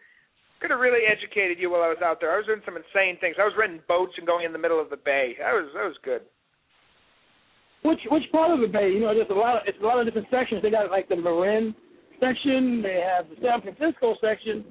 could 0.62 0.71
have 0.71 0.81
really 0.81 1.05
educated 1.05 1.59
you 1.59 1.68
while 1.68 1.83
I 1.83 1.90
was 1.90 2.01
out 2.01 2.23
there. 2.23 2.33
I 2.33 2.38
was 2.38 2.47
doing 2.47 2.62
some 2.64 2.79
insane 2.79 3.18
things. 3.21 3.37
I 3.37 3.45
was 3.45 3.53
renting 3.59 3.83
boats 3.90 4.14
and 4.16 4.25
going 4.25 4.47
in 4.47 4.55
the 4.55 4.62
middle 4.62 4.81
of 4.81 4.88
the 4.88 4.97
bay. 4.97 5.35
That 5.42 5.53
was 5.53 5.68
that 5.75 5.85
was 5.85 5.99
good. 6.07 6.23
Which 7.83 7.99
which 8.11 8.23
part 8.31 8.51
of 8.53 8.61
the 8.61 8.68
bay? 8.68 8.90
You 8.90 9.01
know, 9.01 9.12
there's 9.14 9.29
a 9.31 9.35
lot 9.35 9.57
of 9.57 9.62
it's 9.66 9.79
a 9.83 9.85
lot 9.85 9.99
of 9.99 10.05
different 10.07 10.29
sections. 10.31 10.62
They 10.62 10.71
got 10.71 10.88
like 10.90 11.09
the 11.09 11.16
Marin 11.16 11.75
section. 12.21 12.81
They 12.83 13.01
have 13.03 13.29
the 13.29 13.35
San 13.42 13.61
Francisco 13.61 14.14
section. 14.23 14.64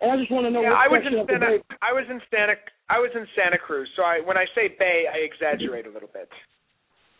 And 0.00 0.12
I 0.12 0.16
just 0.16 0.30
want 0.30 0.44
to 0.44 0.50
know. 0.50 0.60
Yeah, 0.60 0.76
I 0.76 0.86
was 0.88 1.00
in 1.04 1.12
Santa. 1.24 1.58
I 1.80 1.92
was 1.92 2.04
in 2.08 2.20
Santa. 2.30 2.54
I 2.88 2.98
was 3.00 3.10
in 3.14 3.26
Santa 3.36 3.56
Cruz. 3.56 3.88
So 3.96 4.02
I 4.02 4.20
when 4.20 4.36
I 4.36 4.44
say 4.54 4.68
bay, 4.78 5.06
I 5.08 5.16
exaggerate 5.24 5.86
a 5.86 5.90
little 5.90 6.10
bit. 6.12 6.28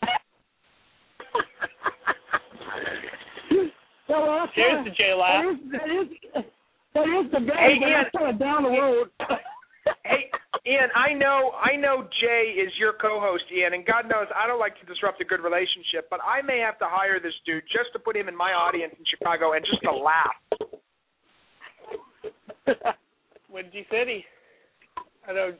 well, 4.09 4.47
Cheers 4.53 4.85
to 4.85 4.91
Jay 4.91 5.13
That 5.17 5.45
is, 5.49 5.57
that 5.71 5.89
is, 5.89 6.07
that 6.93 7.07
is 7.07 7.31
the 7.31 7.39
best. 7.39 7.57
Hey, 7.57 7.79
but 7.79 7.87
Ian. 7.89 7.97
that's 7.97 8.11
kind 8.17 8.29
of 8.33 8.37
down 8.39 8.63
the 8.63 8.69
road. 8.69 9.09
Hey, 10.63 10.71
Ian, 10.71 10.89
I 10.95 11.13
know 11.13 11.51
I 11.57 11.75
know 11.75 12.07
Jay 12.21 12.55
is 12.61 12.71
your 12.79 12.93
co-host, 12.93 13.43
Ian, 13.55 13.73
and 13.73 13.85
God 13.85 14.05
knows 14.09 14.27
I 14.35 14.47
don't 14.47 14.59
like 14.59 14.79
to 14.79 14.85
disrupt 14.85 15.21
a 15.21 15.25
good 15.25 15.41
relationship, 15.41 16.09
but 16.09 16.19
I 16.25 16.41
may 16.41 16.59
have 16.59 16.77
to 16.79 16.85
hire 16.87 17.19
this 17.19 17.33
dude 17.45 17.63
just 17.71 17.93
to 17.93 17.99
put 17.99 18.15
him 18.15 18.27
in 18.27 18.35
my 18.35 18.51
audience 18.51 18.93
in 18.97 19.05
Chicago 19.05 19.53
and 19.53 19.65
just 19.65 19.81
to 19.83 19.91
laugh. 19.91 20.35
Windy 23.51 23.85
City. 23.91 24.23
I 25.27 25.33
know. 25.33 25.53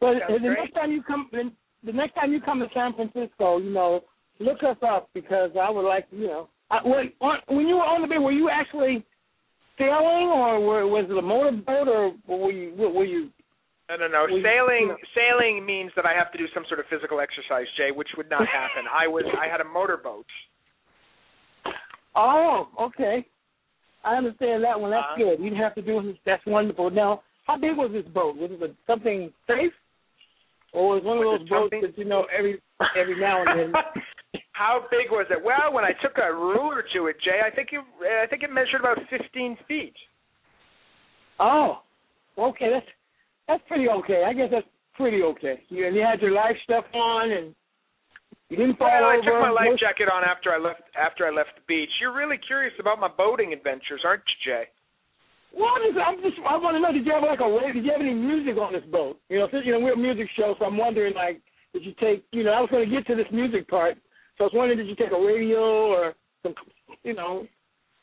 But 0.00 0.14
Sounds 0.20 0.42
the 0.42 0.48
great. 0.48 0.58
next 0.58 0.74
time 0.74 0.92
you 0.92 1.02
come, 1.02 1.30
the 1.32 1.92
next 1.92 2.14
time 2.14 2.32
you 2.32 2.40
come 2.40 2.60
to 2.60 2.66
San 2.74 2.94
Francisco, 2.94 3.58
you 3.58 3.70
know, 3.70 4.00
look 4.38 4.62
us 4.62 4.76
up 4.86 5.08
because 5.14 5.50
I 5.60 5.70
would 5.70 5.86
like, 5.86 6.06
you 6.10 6.26
know, 6.26 6.48
I, 6.70 6.78
when 6.84 7.12
on, 7.20 7.38
when 7.48 7.66
you 7.66 7.76
were 7.76 7.82
on 7.82 8.02
the 8.02 8.08
bay, 8.08 8.18
were 8.18 8.32
you 8.32 8.48
actually 8.50 9.04
sailing 9.78 10.28
or 10.28 10.60
were, 10.60 10.86
was 10.86 11.06
it 11.08 11.18
a 11.18 11.22
motorboat 11.22 11.88
or 11.88 12.12
were 12.26 12.52
you 12.52 12.74
were 12.76 13.04
you? 13.04 13.30
No, 13.88 13.96
no, 13.96 14.08
no. 14.08 14.24
We- 14.32 14.42
Sailing 14.42 14.88
no. 14.88 14.96
sailing 15.14 15.64
means 15.66 15.92
that 15.96 16.06
I 16.06 16.14
have 16.14 16.32
to 16.32 16.38
do 16.38 16.46
some 16.54 16.64
sort 16.68 16.80
of 16.80 16.86
physical 16.88 17.20
exercise, 17.20 17.66
Jay, 17.76 17.90
which 17.90 18.08
would 18.16 18.30
not 18.30 18.46
happen. 18.48 18.84
I 18.92 19.06
was 19.06 19.24
I 19.38 19.46
had 19.48 19.60
a 19.60 19.64
motorboat. 19.64 20.26
Oh, 22.16 22.68
okay. 22.80 23.26
I 24.04 24.16
understand 24.16 24.62
that 24.64 24.78
one. 24.78 24.90
That's 24.90 25.06
Uh, 25.12 25.16
good. 25.16 25.38
You 25.40 25.50
didn't 25.50 25.62
have 25.62 25.74
to 25.74 25.82
do 25.82 25.98
it. 26.00 26.16
That's 26.24 26.44
wonderful. 26.46 26.90
Now, 26.90 27.22
how 27.46 27.56
big 27.56 27.76
was 27.76 27.90
this 27.92 28.06
boat? 28.06 28.36
Was 28.36 28.50
it 28.52 28.62
a, 28.62 28.70
something 28.86 29.32
safe, 29.46 29.72
or 30.72 30.94
was 30.94 31.02
it 31.02 31.06
one 31.06 31.18
of 31.18 31.24
Was 31.24 31.40
those 31.40 31.48
boats 31.48 31.62
something- 31.72 31.80
that 31.82 31.98
you 31.98 32.04
know 32.04 32.24
every 32.36 32.60
every 32.96 33.18
now 33.18 33.42
and 33.44 33.58
then? 33.72 33.72
How 34.52 34.86
big 34.88 35.10
was 35.10 35.26
it? 35.30 35.42
Well, 35.42 35.72
when 35.72 35.84
I 35.84 35.92
took 36.00 36.16
a 36.16 36.32
ruler 36.32 36.82
to 36.94 37.06
it, 37.08 37.16
Jay, 37.20 37.40
I 37.44 37.50
think 37.50 37.70
it 37.72 37.80
I 38.22 38.26
think 38.28 38.44
it 38.44 38.50
measured 38.52 38.80
about 38.80 38.98
15 39.10 39.56
feet. 39.66 39.94
Oh, 41.40 41.82
okay. 42.38 42.70
That's 42.70 42.86
that's 43.48 43.62
pretty 43.68 43.88
okay. 43.88 44.24
I 44.26 44.32
guess 44.32 44.48
that's 44.50 44.66
pretty 44.94 45.22
okay. 45.22 45.62
You 45.68 45.86
you 45.88 46.02
had 46.02 46.20
your 46.20 46.32
life 46.32 46.56
stuff 46.64 46.84
on, 46.94 47.30
and 47.30 47.54
You 48.50 48.56
didn't 48.56 48.76
fall 48.76 48.88
well, 48.88 49.10
I 49.10 49.16
took 49.24 49.40
my 49.40 49.50
life 49.50 49.78
jacket 49.80 50.08
on 50.12 50.22
after 50.22 50.52
I 50.52 50.58
left 50.58 50.82
after 50.94 51.26
I 51.26 51.30
left 51.30 51.56
the 51.56 51.64
beach. 51.66 51.90
You're 52.00 52.14
really 52.14 52.38
curious 52.38 52.74
about 52.78 53.00
my 53.00 53.08
boating 53.08 53.52
adventures, 53.52 54.02
aren't 54.04 54.22
you, 54.28 54.52
Jay? 54.52 54.64
Well, 55.56 55.70
I'm 55.70 55.82
just, 55.86 55.98
I'm 55.98 56.18
just, 56.20 56.36
I 56.46 56.56
want 56.58 56.74
to 56.76 56.80
know, 56.82 56.92
did 56.92 57.06
you 57.06 57.12
have 57.14 57.22
like 57.22 57.38
a, 57.40 57.46
ra- 57.46 57.72
did 57.72 57.84
you 57.84 57.92
have 57.92 58.00
any 58.00 58.12
music 58.12 58.58
on 58.58 58.72
this 58.72 58.82
boat? 58.90 59.20
You 59.28 59.38
know, 59.38 59.48
since, 59.52 59.62
you 59.64 59.72
know, 59.72 59.78
we're 59.78 59.94
a 59.94 59.96
music 59.96 60.26
show, 60.36 60.54
so 60.58 60.64
I'm 60.66 60.76
wondering, 60.76 61.14
like, 61.14 61.40
did 61.72 61.84
you 61.84 61.94
take, 62.00 62.24
you 62.32 62.42
know, 62.42 62.50
I 62.50 62.60
was 62.60 62.70
going 62.70 62.88
to 62.88 62.90
get 62.90 63.06
to 63.06 63.14
this 63.14 63.30
music 63.30 63.68
part, 63.68 63.96
so 64.36 64.44
I 64.44 64.46
was 64.50 64.52
wondering, 64.54 64.78
did 64.78 64.88
you 64.88 64.96
take 64.96 65.14
a 65.14 65.20
radio 65.20 65.86
or 65.94 66.14
some, 66.42 66.54
you 67.04 67.14
know, 67.14 67.46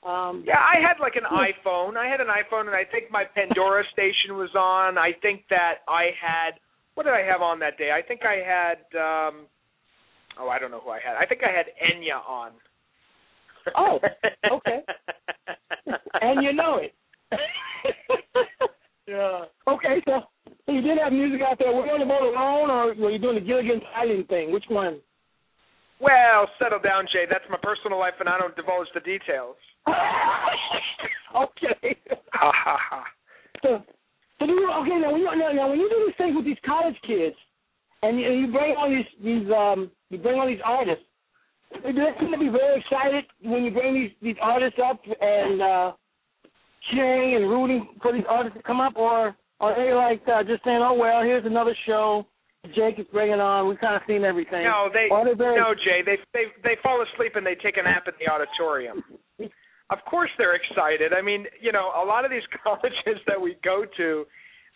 um, 0.04 0.44
Yeah, 0.48 0.60
I 0.60 0.82
had 0.82 1.00
like 1.00 1.16
an 1.16 1.26
iPhone. 1.30 1.98
I 1.98 2.08
had 2.08 2.22
an 2.22 2.28
iPhone, 2.28 2.68
and 2.68 2.76
I 2.76 2.84
think 2.90 3.12
my 3.12 3.24
Pandora 3.24 3.84
station 3.94 4.38
was 4.38 4.54
on. 4.56 4.98
I 4.98 5.12
think 5.22 5.44
that 5.50 5.86
I 5.88 6.10
had 6.20 6.60
what 6.96 7.04
did 7.06 7.14
I 7.14 7.26
have 7.26 7.42
on 7.42 7.60
that 7.60 7.78
day? 7.78 7.90
I 7.92 8.02
think 8.06 8.22
I 8.26 8.42
had 8.44 8.80
um 8.98 9.48
oh, 10.40 10.50
I 10.50 10.60
don't 10.60 10.72
know 10.72 10.82
who 10.84 10.90
I 10.90 11.00
had. 11.04 11.16
I 11.16 11.26
think 11.26 11.42
I 11.44 11.52
had 11.56 11.68
Enya 11.80 12.28
on. 12.28 12.52
Oh, 13.78 14.00
okay. 14.52 14.80
and 16.22 16.44
you 16.44 16.54
know 16.54 16.78
it. 16.82 16.94
yeah. 19.08 19.46
Okay, 19.68 20.02
so, 20.06 20.22
so 20.66 20.72
you 20.72 20.82
did 20.82 20.98
have 20.98 21.14
music 21.14 21.42
out 21.48 21.60
there. 21.60 21.72
Were 21.72 21.86
you 21.86 21.94
on 21.94 22.00
the 22.00 22.06
boat 22.06 22.26
alone, 22.26 22.70
or 22.70 22.94
were 22.96 23.12
you 23.12 23.20
doing 23.20 23.36
the 23.36 23.46
Gilligan's 23.46 23.84
Island 23.96 24.28
thing? 24.28 24.52
Which 24.52 24.66
one? 24.68 25.00
Well, 26.00 26.50
settle 26.58 26.80
down, 26.80 27.06
Jay. 27.14 27.26
That's 27.30 27.46
my 27.50 27.58
personal 27.62 28.00
life, 28.00 28.18
and 28.20 28.28
I 28.28 28.40
don't 28.40 28.56
divulge 28.56 28.88
the 28.94 29.02
details. 29.02 29.56
okay. 31.36 31.98
Ha 32.34 32.52
ha 32.54 32.78
ha. 32.90 33.04
So, 33.62 33.84
so 34.40 34.46
do 34.46 34.54
you, 34.54 34.72
okay 34.82 34.98
now 35.00 35.12
when 35.12 35.22
you 35.22 35.28
now, 35.38 35.52
now 35.52 35.70
when 35.70 35.80
you 35.80 35.90
do 35.90 36.06
these 36.08 36.16
things 36.18 36.36
with 36.36 36.46
these 36.46 36.62
college 36.66 36.96
kids, 37.06 37.36
and 38.04 38.20
you, 38.20 38.26
and 38.26 38.40
you 38.42 38.52
bring 38.52 38.76
all 38.78 38.90
these 38.90 39.06
these 39.24 39.48
um 39.52 39.92
you 40.10 40.18
bring 40.18 40.40
all 40.40 40.48
these 40.48 40.64
artists, 40.66 41.06
do 41.74 41.94
they 41.94 42.12
seem 42.20 42.32
to 42.32 42.40
be 42.40 42.50
very 42.50 42.80
excited 42.80 43.26
when 43.44 43.64
you 43.64 43.72
bring 43.72 43.94
these 43.94 44.12
these 44.22 44.38
artists 44.42 44.80
up 44.84 45.00
and 45.06 45.62
uh 45.62 45.92
cheering 46.94 47.36
and 47.36 47.50
rooting 47.50 47.88
for 48.02 48.12
these 48.12 48.26
artists 48.28 48.58
to 48.58 48.64
come 48.64 48.82
up, 48.82 48.96
or 48.96 49.36
are 49.60 49.76
they 49.76 49.94
like 49.94 50.22
uh, 50.28 50.44
just 50.44 50.64
saying, 50.64 50.82
oh 50.82 50.94
well, 50.94 51.22
here's 51.22 51.46
another 51.46 51.76
show 51.86 52.26
Jake 52.76 53.00
is 53.00 53.08
bringing 53.12 53.40
on, 53.40 53.68
We've 53.68 53.80
kind 53.80 53.96
of 53.96 54.04
seen 54.08 54.24
everything. 54.24 54.64
No, 54.64 54.90
they 54.94 55.10
they 55.10 55.56
no, 55.58 55.74
Jay. 55.74 56.06
They 56.06 56.18
they 56.34 56.46
they 56.64 56.78
fall 56.84 57.02
asleep 57.02 57.34
and 57.36 57.46
they 57.46 57.56
take 57.56 57.78
a 57.78 57.84
nap 57.84 58.06
in 58.08 58.14
the 58.20 58.32
auditorium. 58.32 59.04
Of 59.92 60.00
course, 60.10 60.32
they're 60.38 60.56
excited. 60.56 61.12
I 61.12 61.22
mean, 61.22 61.46
you 61.60 61.72
know, 61.72 61.92
a 61.92 62.06
lot 62.06 62.24
of 62.24 62.32
these 62.32 62.48
colleges 62.64 63.20
that 63.28 63.40
we 63.40 63.58
go 63.64 63.84
to, 63.98 64.26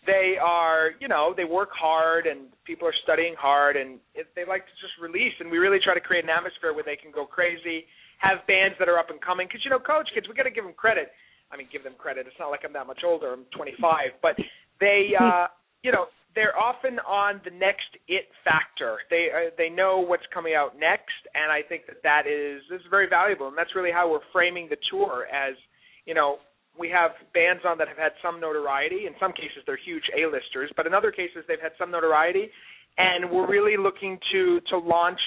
they 0.04 0.36
are, 0.40 0.92
you 1.00 1.08
know, 1.08 1.34
they 1.34 1.44
work 1.44 1.70
hard 1.72 2.26
and 2.26 2.52
people 2.64 2.86
are 2.86 2.94
studying 3.02 3.34
hard 3.34 3.76
and 3.76 3.98
it, 4.14 4.28
they 4.36 4.44
like 4.46 4.62
to 4.62 4.74
just 4.78 4.92
release. 5.00 5.32
And 5.40 5.50
we 5.50 5.58
really 5.58 5.80
try 5.82 5.94
to 5.94 6.04
create 6.04 6.22
an 6.22 6.30
atmosphere 6.30 6.72
where 6.72 6.84
they 6.84 6.94
can 6.94 7.10
go 7.10 7.24
crazy, 7.26 7.88
have 8.18 8.46
bands 8.46 8.76
that 8.78 8.88
are 8.88 8.98
up 9.00 9.10
and 9.10 9.20
coming. 9.20 9.48
Because 9.48 9.64
you 9.64 9.70
know, 9.72 9.80
college 9.80 10.06
kids, 10.14 10.28
we 10.28 10.34
got 10.36 10.44
to 10.44 10.54
give 10.54 10.64
them 10.64 10.76
credit. 10.76 11.10
I 11.50 11.56
mean, 11.56 11.66
give 11.72 11.82
them 11.82 11.94
credit. 11.96 12.26
It's 12.28 12.38
not 12.38 12.52
like 12.52 12.60
I'm 12.64 12.72
that 12.74 12.86
much 12.86 13.00
older. 13.04 13.32
I'm 13.32 13.48
25, 13.56 14.20
but 14.20 14.36
they, 14.78 15.16
uh, 15.20 15.48
you 15.82 15.92
know, 15.92 16.06
they're 16.36 16.56
often 16.56 17.00
on 17.00 17.40
the 17.44 17.50
next 17.50 17.88
it 18.06 18.28
factor. 18.44 18.98
They 19.10 19.28
uh, 19.32 19.50
they 19.56 19.70
know 19.70 19.98
what's 19.98 20.28
coming 20.32 20.54
out 20.54 20.78
next, 20.78 21.16
and 21.34 21.50
I 21.50 21.66
think 21.66 21.88
that 21.88 22.04
that 22.04 22.28
is 22.28 22.62
this 22.70 22.78
is 22.84 22.86
very 22.90 23.08
valuable, 23.08 23.48
and 23.48 23.56
that's 23.56 23.74
really 23.74 23.90
how 23.90 24.08
we're 24.12 24.28
framing 24.32 24.68
the 24.68 24.76
tour. 24.92 25.26
As 25.32 25.56
you 26.04 26.14
know, 26.14 26.36
we 26.78 26.92
have 26.92 27.12
bands 27.32 27.64
on 27.66 27.78
that 27.78 27.88
have 27.88 27.96
had 27.96 28.12
some 28.22 28.38
notoriety. 28.38 29.08
In 29.08 29.16
some 29.18 29.32
cases, 29.32 29.64
they're 29.66 29.80
huge 29.80 30.04
A-listers, 30.12 30.70
but 30.76 30.86
in 30.86 30.92
other 30.92 31.10
cases, 31.10 31.42
they've 31.48 31.60
had 31.60 31.72
some 31.80 31.90
notoriety, 31.90 32.52
and 32.98 33.30
we're 33.30 33.48
really 33.48 33.80
looking 33.80 34.20
to 34.30 34.60
to 34.68 34.76
launch. 34.76 35.20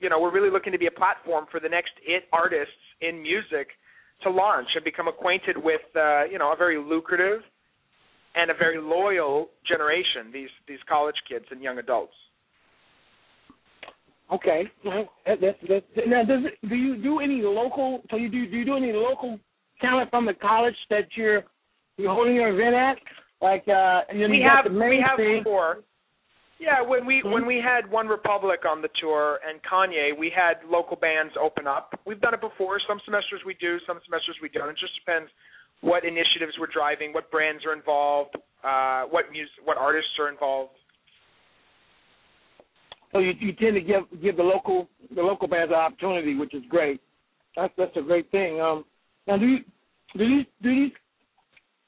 You 0.00 0.10
know, 0.10 0.20
we're 0.20 0.34
really 0.34 0.50
looking 0.50 0.72
to 0.72 0.82
be 0.82 0.88
a 0.88 0.98
platform 0.98 1.46
for 1.50 1.60
the 1.60 1.70
next 1.70 1.94
it 2.04 2.24
artists 2.32 2.82
in 3.00 3.22
music 3.22 3.68
to 4.22 4.30
launch 4.30 4.66
and 4.74 4.84
become 4.84 5.06
acquainted 5.06 5.56
with 5.56 5.86
uh, 5.94 6.24
you 6.24 6.38
know 6.38 6.52
a 6.52 6.56
very 6.56 6.76
lucrative 6.76 7.46
and 8.36 8.50
a 8.50 8.54
very 8.54 8.80
loyal 8.80 9.48
generation 9.66 10.30
these 10.32 10.50
these 10.68 10.78
college 10.88 11.16
kids 11.28 11.46
and 11.50 11.62
young 11.62 11.78
adults. 11.78 12.14
Okay, 14.32 14.64
well, 14.84 15.08
that, 15.24 15.38
that's 15.40 15.58
that's 15.68 16.06
now. 16.06 16.24
Does 16.24 16.44
it, 16.44 16.68
do 16.68 16.74
you 16.74 16.96
do 17.02 17.20
any 17.20 17.42
local? 17.42 18.02
So 18.10 18.16
you 18.16 18.28
do 18.28 18.46
do 18.50 18.56
you 18.56 18.64
do 18.64 18.76
any 18.76 18.92
local 18.92 19.38
talent 19.80 20.10
from 20.10 20.26
the 20.26 20.34
college 20.34 20.74
that 20.90 21.06
you're 21.14 21.44
you're 21.96 22.12
holding 22.12 22.34
your 22.34 22.48
event 22.48 22.74
at? 22.74 22.96
Like 23.40 23.66
uh, 23.68 24.00
you 24.12 24.26
know, 24.26 24.30
we 24.30 24.42
have 24.42 24.72
we 24.72 25.04
have 25.06 25.16
thing. 25.16 25.40
before. 25.40 25.78
Yeah, 26.58 26.80
when 26.80 27.04
we 27.04 27.22
Mhm. 27.22 27.32
when 27.32 27.46
we 27.46 27.60
had 27.60 27.84
OneRepublic 27.84 28.64
on 28.68 28.80
the 28.80 28.88
tour 28.98 29.38
and 29.46 29.62
Kanye, 29.62 30.16
we 30.16 30.30
had 30.30 30.64
local 30.64 30.96
bands 30.96 31.34
open 31.38 31.66
up. 31.66 32.00
We've 32.06 32.20
done 32.20 32.34
it 32.34 32.40
before. 32.40 32.80
Some 32.88 32.98
semesters 33.04 33.42
we 33.44 33.54
do, 33.60 33.78
some 33.86 34.00
semesters 34.06 34.36
we 34.40 34.48
don't. 34.48 34.70
It 34.70 34.76
just 34.78 34.94
depends 34.96 35.30
what 35.82 36.04
initiatives 36.04 36.54
we're 36.58 36.66
driving, 36.72 37.12
what 37.12 37.30
brands 37.30 37.64
are 37.64 37.72
involved, 37.72 38.34
uh, 38.64 39.04
what 39.04 39.30
music, 39.30 39.52
what 39.64 39.76
artists 39.76 40.10
are 40.18 40.28
involved. 40.28 40.72
So 43.12 43.20
you 43.20 43.32
you 43.40 43.52
tend 43.52 43.74
to 43.74 43.80
give 43.80 44.02
give 44.22 44.36
the 44.36 44.42
local 44.42 44.88
the 45.14 45.22
local 45.22 45.48
bands 45.48 45.70
an 45.72 45.78
opportunity, 45.78 46.34
which 46.34 46.54
is 46.54 46.62
great. 46.68 47.00
That's 47.56 47.72
that's 47.78 47.96
a 47.96 48.02
great 48.02 48.30
thing. 48.30 48.60
Um, 48.60 48.84
now 49.26 49.36
do 49.38 49.46
you 49.46 49.58
do 50.16 50.28
these 50.28 50.46
do 50.62 50.74
these 50.74 50.92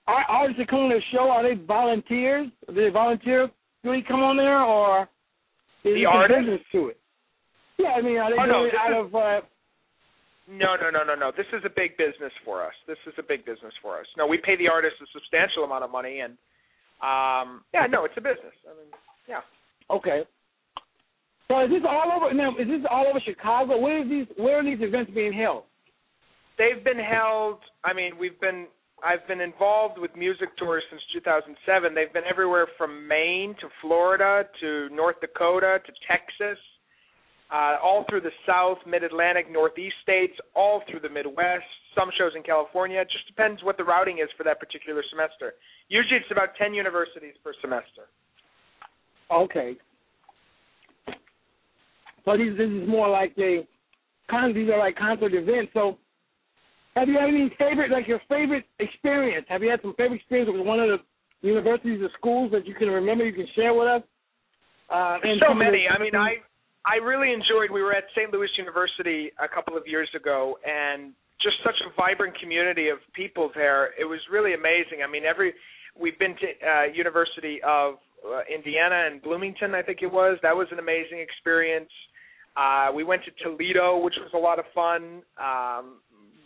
ar- 0.07 0.24
artists 0.29 0.59
that 0.59 0.68
come 0.68 0.81
on 0.81 0.90
the 0.90 1.01
show 1.12 1.29
are 1.31 1.42
they 1.42 1.61
volunteers? 1.61 2.48
Do 2.68 2.74
they 2.74 2.88
volunteer? 2.90 3.48
Do 3.85 3.90
they 3.90 4.03
come 4.07 4.20
on 4.20 4.37
there 4.37 4.62
or 4.62 5.03
is 5.85 5.94
The 5.94 6.05
artists? 6.07 6.40
business 6.42 6.61
to 6.72 6.88
it? 6.88 7.01
Yeah, 7.79 7.90
I 7.90 8.01
mean, 8.03 8.16
are 8.18 8.31
they 8.31 8.37
Oh, 8.40 8.46
no, 8.46 8.53
doing 8.61 8.66
it 8.66 8.70
this 8.72 8.81
out 8.81 8.90
is- 8.92 9.07
of? 9.07 9.14
Uh, 9.14 9.40
No, 10.49 10.77
no, 10.81 10.89
no, 10.89 11.05
no, 11.05 11.15
no. 11.15 11.31
This 11.37 11.47
is 11.53 11.61
a 11.67 11.69
big 11.69 11.99
business 11.99 12.33
for 12.43 12.65
us. 12.65 12.73
This 12.87 12.97
is 13.07 13.13
a 13.19 13.23
big 13.23 13.45
business 13.45 13.73
for 13.83 14.01
us. 14.01 14.07
No, 14.17 14.27
we 14.27 14.39
pay 14.39 14.57
the 14.57 14.69
artists 14.69 14.97
a 15.03 15.07
substantial 15.13 15.65
amount 15.65 15.85
of 15.85 15.91
money, 15.91 16.21
and 16.21 16.33
um, 17.05 17.65
yeah, 17.75 17.85
no, 17.85 18.07
it's 18.07 18.17
a 18.17 18.23
business. 18.23 18.57
I 18.65 18.73
mean, 18.73 18.89
yeah. 19.29 19.45
Okay. 19.91 20.25
So 21.49 21.65
is 21.65 21.71
this 21.71 21.83
all 21.87 22.13
over 22.17 22.33
now? 22.33 22.57
Is 22.59 22.67
this 22.67 22.81
all 22.91 23.07
over 23.07 23.21
Chicago? 23.21 23.79
Where 23.79 24.03
is 24.03 24.09
these? 24.09 24.27
Where 24.37 24.61
are 24.61 24.65
these 24.65 24.81
events 24.81 25.11
being 25.15 25.33
held? 25.33 25.65
They've 26.57 26.83
been 26.83 26.99
held. 26.99 27.59
I 27.85 27.93
mean, 27.93 28.19
we've 28.19 28.41
been. 28.41 28.67
I've 29.05 29.27
been 29.29 29.41
involved 29.41 29.97
with 29.99 30.11
music 30.17 30.49
tours 30.59 30.83
since 30.91 31.01
2007. 31.13 31.95
They've 31.95 32.13
been 32.13 32.27
everywhere 32.29 32.67
from 32.77 33.07
Maine 33.07 33.55
to 33.61 33.69
Florida 33.81 34.43
to 34.61 34.89
North 34.91 35.21
Dakota 35.21 35.79
to 35.87 35.93
Texas, 36.09 36.59
uh, 37.51 37.77
all 37.83 38.05
through 38.09 38.21
the 38.21 38.31
South, 38.47 38.79
Mid 38.87 39.03
Atlantic, 39.05 39.51
Northeast 39.51 39.95
states, 40.03 40.35
all 40.55 40.83
through 40.91 41.01
the 41.01 41.09
Midwest. 41.09 41.65
Some 41.95 42.11
shows 42.19 42.33
in 42.37 42.43
California. 42.43 43.01
It 43.01 43.09
just 43.11 43.27
depends 43.27 43.63
what 43.65 43.77
the 43.77 43.85
routing 43.85 44.19
is 44.19 44.29
for 44.37 44.45
that 44.45 44.61
particular 44.61 45.03
semester. 45.11 45.55
Usually, 45.89 46.17
it's 46.21 46.31
about 46.31 46.51
10 46.59 46.75
universities 46.75 47.35
per 47.43 47.53
semester. 47.61 48.07
Okay. 49.31 49.77
So 52.25 52.37
these 52.37 52.57
this 52.59 52.69
is 52.69 52.87
more 52.87 53.09
like 53.09 53.33
a 53.39 53.67
con 54.31 54.53
these 54.53 54.69
are 54.69 54.79
like 54.79 54.97
concert 54.97 55.33
events. 55.33 55.73
So 55.73 55.97
have 56.95 57.09
you 57.09 57.15
had 57.19 57.29
any 57.29 57.51
favorite 57.59 57.91
like 57.91 58.07
your 58.07 58.21
favorite 58.29 58.65
experience? 58.79 59.47
Have 59.49 59.63
you 59.63 59.71
had 59.71 59.81
some 59.81 59.95
favorite 59.97 60.17
experience 60.17 60.51
with 60.53 60.67
one 60.67 60.81
of 60.81 60.89
the 60.89 60.99
universities 61.47 62.01
or 62.03 62.11
schools 62.19 62.51
that 62.53 62.67
you 62.67 62.75
can 62.75 62.89
remember 62.89 63.25
you 63.25 63.33
can 63.33 63.47
share 63.57 63.73
with 63.73 63.89
us? 63.89 64.03
Uh 64.91 65.17
and 65.23 65.41
so 65.41 65.55
the- 65.55 65.55
many. 65.55 65.87
I 65.89 65.99
mean, 65.99 66.15
I 66.15 66.37
I 66.87 66.97
really 66.97 67.33
enjoyed. 67.33 67.71
We 67.73 67.83
were 67.83 67.95
at 67.95 68.05
St. 68.17 68.33
Louis 68.33 68.49
University 68.57 69.31
a 69.43 69.49
couple 69.49 69.77
of 69.77 69.87
years 69.87 70.09
ago, 70.14 70.59
and 70.64 71.12
just 71.43 71.57
such 71.64 71.77
a 71.87 71.91
vibrant 71.97 72.38
community 72.41 72.88
of 72.88 72.99
people 73.14 73.51
there. 73.55 73.91
It 73.99 74.05
was 74.05 74.21
really 74.31 74.55
amazing. 74.55 75.03
I 75.07 75.11
mean, 75.11 75.25
every 75.25 75.55
we've 75.99 76.19
been 76.19 76.35
to 76.37 76.47
uh, 76.67 76.85
University 76.95 77.61
of 77.67 77.95
uh, 78.27 78.41
Indiana 78.53 79.09
and 79.11 79.23
Bloomington, 79.23 79.75
I 79.75 79.83
think 79.83 79.99
it 80.03 80.12
was. 80.12 80.38
That 80.43 80.57
was 80.57 80.67
an 80.73 80.79
amazing 80.79 81.21
experience. 81.21 81.91
Uh, 82.57 82.88
we 82.95 83.05
went 83.05 83.23
to 83.25 83.31
Toledo, 83.43 83.99
which 83.99 84.14
was 84.19 84.31
a 84.35 84.38
lot 84.38 84.59
of 84.59 84.64
fun. 84.75 85.23
Um, 85.38 85.99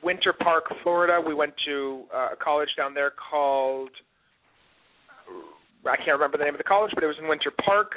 Winter 0.03 0.35
Park, 0.39 0.65
Florida. 0.83 1.21
We 1.25 1.35
went 1.35 1.55
to 1.67 2.05
uh, 2.15 2.29
a 2.33 2.37
college 2.37 2.69
down 2.77 2.93
there 2.93 3.13
called 3.31 3.91
I 5.85 5.97
can't 5.97 6.15
remember 6.15 6.39
the 6.39 6.45
name 6.45 6.55
of 6.55 6.59
the 6.59 6.65
college, 6.65 6.93
but 6.95 7.03
it 7.03 7.07
was 7.07 7.17
in 7.21 7.27
Winter 7.27 7.51
Park 7.65 7.95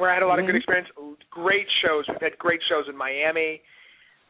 where 0.00 0.08
I 0.10 0.14
had 0.14 0.22
a 0.22 0.26
lot 0.26 0.38
of 0.40 0.46
good 0.46 0.54
Mhm. 0.54 0.64
experience. 0.64 0.88
Great 1.28 1.70
shows. 1.82 2.08
We've 2.08 2.20
had 2.20 2.38
great 2.38 2.62
shows 2.64 2.88
in 2.88 2.96
Miami, 2.96 3.62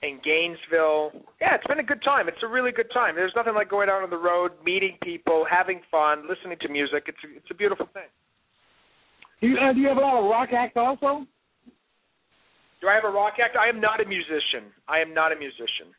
in 0.02 0.18
Gainesville. 0.18 1.12
Yeah, 1.40 1.54
it's 1.54 1.66
been 1.66 1.78
a 1.78 1.85
good 1.85 2.02
time. 2.02 2.28
It's 2.28 2.42
a 2.42 2.46
really 2.48 2.72
good 2.72 2.90
time. 2.90 3.14
There's 3.14 3.35
nothing 3.37 3.54
like 3.54 3.68
going 3.68 3.88
out 3.88 4.02
on 4.02 4.11
the 4.11 4.18
road, 4.18 4.52
meeting 4.64 4.98
people, 5.02 5.44
having 5.44 5.80
fun, 5.90 6.26
listening 6.26 6.59
to 6.59 6.68
music. 6.68 7.04
It's 7.09 7.22
a, 7.22 7.37
it's 7.37 7.50
a 7.50 7.54
beautiful 7.54 7.87
thing. 7.87 8.09
Do 9.40 9.46
you, 9.46 9.59
uh, 9.59 9.72
do 9.72 9.80
you 9.80 9.88
have 9.88 9.96
a 9.96 10.00
lot 10.00 10.18
of 10.18 10.28
rock 10.28 10.52
acts 10.52 10.76
also? 10.76 11.26
Do 12.80 12.88
I 12.88 12.94
have 12.94 13.04
a 13.04 13.11
rock 13.11 13.35
act? 13.38 13.56
I 13.56 13.68
am 13.68 13.80
not 13.80 14.00
a 14.00 14.06
musician. 14.06 14.72
I 14.88 14.98
am 14.98 15.14
not 15.14 15.33
a 15.33 15.37
musician. 15.37 15.94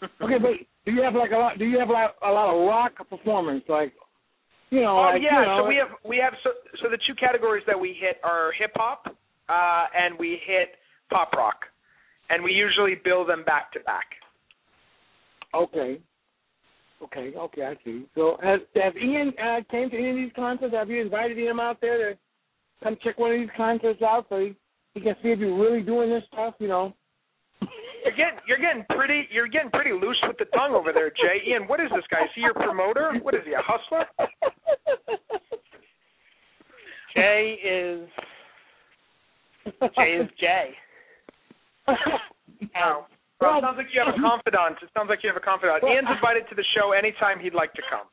Okay, 0.20 0.38
but 0.38 0.52
do 0.84 0.92
you 0.92 1.02
have 1.02 1.14
like 1.14 1.32
a 1.32 1.36
lot? 1.36 1.58
Do 1.58 1.64
you 1.64 1.78
have 1.78 1.88
like 1.88 2.14
a 2.22 2.30
lot 2.30 2.54
of 2.54 2.66
rock 2.68 2.92
performance? 3.08 3.64
Like, 3.66 3.94
you 4.70 4.80
know, 4.80 4.98
Oh 4.98 5.10
like, 5.12 5.22
yeah, 5.22 5.40
you 5.40 5.46
know, 5.46 5.60
so 5.62 5.68
we 5.68 5.76
have 5.76 5.88
we 6.04 6.16
have 6.18 6.34
so 6.42 6.50
so 6.82 6.88
the 6.90 6.98
two 7.06 7.14
categories 7.14 7.64
that 7.66 7.78
we 7.78 7.96
hit 7.98 8.18
are 8.24 8.52
hip 8.58 8.72
hop, 8.74 9.06
uh, 9.48 9.84
and 9.94 10.18
we 10.18 10.40
hit 10.46 10.76
pop 11.10 11.32
rock, 11.32 11.60
and 12.30 12.42
we 12.42 12.52
usually 12.52 12.94
bill 13.04 13.24
them 13.24 13.44
back 13.44 13.72
to 13.72 13.80
back. 13.80 14.06
Okay. 15.54 16.00
Okay, 17.02 17.34
okay, 17.36 17.62
I 17.62 17.74
see. 17.84 18.06
So 18.14 18.38
has 18.42 18.60
has 18.74 18.94
Ian 18.96 19.32
uh, 19.42 19.60
came 19.70 19.90
to 19.90 19.96
any 19.96 20.10
of 20.10 20.16
these 20.16 20.32
concerts? 20.34 20.74
Have 20.74 20.88
you 20.88 21.02
invited 21.02 21.36
him 21.36 21.60
out 21.60 21.80
there 21.80 22.12
to 22.12 22.18
come 22.82 22.96
check 23.04 23.18
one 23.18 23.32
of 23.32 23.38
these 23.38 23.50
concerts 23.56 24.00
out 24.02 24.26
so 24.30 24.38
he, 24.40 24.56
he 24.94 25.00
can 25.00 25.14
see 25.22 25.28
if 25.28 25.38
you're 25.38 25.58
really 25.58 25.82
doing 25.82 26.08
this 26.08 26.22
stuff, 26.32 26.54
you 26.58 26.68
know? 26.68 26.94
You're 28.06 28.14
getting 28.14 28.38
you're 28.46 28.62
getting 28.62 28.84
pretty 28.94 29.26
you're 29.34 29.48
getting 29.48 29.70
pretty 29.70 29.90
loose 29.90 30.18
with 30.26 30.38
the 30.38 30.44
tongue 30.54 30.74
over 30.78 30.92
there, 30.94 31.10
Jay. 31.10 31.42
Ian, 31.50 31.66
what 31.66 31.80
is 31.80 31.90
this 31.90 32.04
guy? 32.08 32.22
Is 32.22 32.30
he 32.36 32.40
your 32.42 32.54
promoter? 32.54 33.10
What 33.20 33.34
is 33.34 33.40
he, 33.44 33.52
a 33.52 33.58
hustler? 33.58 34.06
Jay 37.14 37.56
is 37.64 38.08
Jay 39.96 40.20
is 40.22 40.28
Jay. 40.38 40.70
Wow. 42.74 43.06
Well, 43.40 43.58
it 43.58 43.62
sounds 43.62 43.76
like 43.76 43.86
you 43.92 44.00
have 44.04 44.14
a 44.14 44.20
confidant. 44.20 44.78
It 44.82 44.88
sounds 44.94 45.08
like 45.10 45.20
you 45.22 45.28
have 45.28 45.36
a 45.36 45.44
confidant. 45.44 45.82
Ian's 45.82 46.08
invited 46.14 46.48
to 46.48 46.54
the 46.54 46.64
show 46.78 46.92
anytime 46.92 47.38
he'd 47.40 47.54
like 47.54 47.72
to 47.74 47.82
come. 47.90 48.06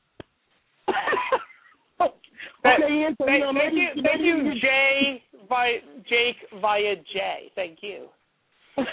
okay, 2.65 2.93
Ian, 2.93 3.15
so, 3.17 3.25
you 3.25 3.31
Thank, 3.31 3.39
know, 3.43 3.53
thank 3.53 3.73
you, 3.73 3.87
maybe 3.95 4.03
thank 4.03 4.21
you, 4.21 4.35
could- 4.51 4.61
Jay 4.61 5.23
via 5.47 5.79
Jake 6.09 6.35
via 6.59 6.95
Jay. 7.13 7.51
Thank 7.55 7.79
you. 7.81 8.07
So 8.75 8.83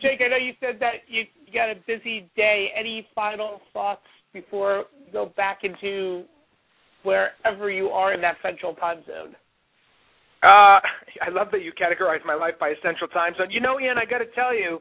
Jake, 0.00 0.20
I 0.24 0.28
know 0.28 0.36
you 0.36 0.52
said 0.60 0.76
that 0.80 1.06
you, 1.08 1.24
you 1.46 1.52
got 1.52 1.70
a 1.70 1.74
busy 1.86 2.30
day. 2.36 2.68
Any 2.78 3.06
final 3.14 3.60
thoughts 3.72 4.02
before 4.32 4.84
you 5.06 5.12
go 5.12 5.32
back 5.36 5.60
into 5.62 6.24
wherever 7.02 7.70
you 7.70 7.88
are 7.88 8.12
in 8.14 8.20
that 8.20 8.36
central 8.42 8.74
time 8.74 9.02
zone? 9.06 9.34
Uh, 10.42 10.80
I 11.20 11.28
love 11.30 11.48
that 11.52 11.62
you 11.62 11.72
categorize 11.72 12.24
my 12.24 12.34
life 12.34 12.54
by 12.58 12.70
a 12.70 12.74
central 12.82 13.08
time 13.08 13.34
zone. 13.36 13.50
You 13.50 13.60
know, 13.60 13.78
Ian, 13.78 13.98
I 13.98 14.04
got 14.04 14.18
to 14.18 14.30
tell 14.34 14.54
you, 14.54 14.80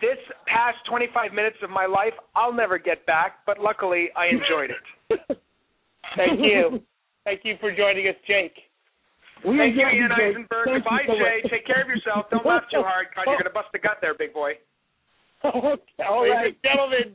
this 0.00 0.18
past 0.46 0.78
25 0.88 1.32
minutes 1.32 1.56
of 1.62 1.70
my 1.70 1.86
life, 1.86 2.14
I'll 2.34 2.52
never 2.52 2.78
get 2.78 3.06
back, 3.06 3.38
but 3.46 3.60
luckily 3.60 4.08
I 4.16 4.26
enjoyed 4.26 4.70
it. 4.70 5.20
Thank 6.16 6.40
you. 6.40 6.80
Thank 7.24 7.40
you 7.44 7.54
for 7.60 7.74
joining 7.74 8.08
us, 8.08 8.16
Jake. 8.26 8.54
We 9.44 9.58
Thank 9.60 9.76
you, 9.76 9.84
enjoyed 9.84 10.00
Ian 10.00 10.12
Eisenberg. 10.12 10.64
Thank 10.64 10.80
you 10.80 10.80
Goodbye, 10.80 11.04
so 11.06 11.14
Jay. 11.20 11.38
Take 11.52 11.66
care 11.66 11.82
of 11.84 11.88
yourself. 11.88 12.26
Don't 12.32 12.46
laugh 12.46 12.64
too 12.72 12.80
hard, 12.80 13.12
because 13.12 13.28
you're 13.28 13.44
going 13.44 13.52
to 13.52 13.52
bust 13.52 13.68
a 13.76 13.78
gut 13.78 14.00
there, 14.00 14.16
big 14.16 14.32
boy. 14.32 14.56
okay, 15.44 16.08
all 16.08 16.24
ladies 16.24 16.32
right. 16.32 16.56
and 16.56 16.64
gentlemen, 16.64 17.06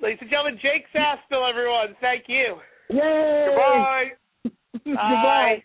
ladies 0.00 0.18
and 0.24 0.30
gentlemen, 0.30 0.56
Jake 0.64 0.88
Sasseville, 0.96 1.44
everyone. 1.44 1.92
Thank 2.00 2.24
you. 2.26 2.56
Yay! 2.88 3.46
Goodbye. 3.52 4.08
Goodbye. 4.84 5.62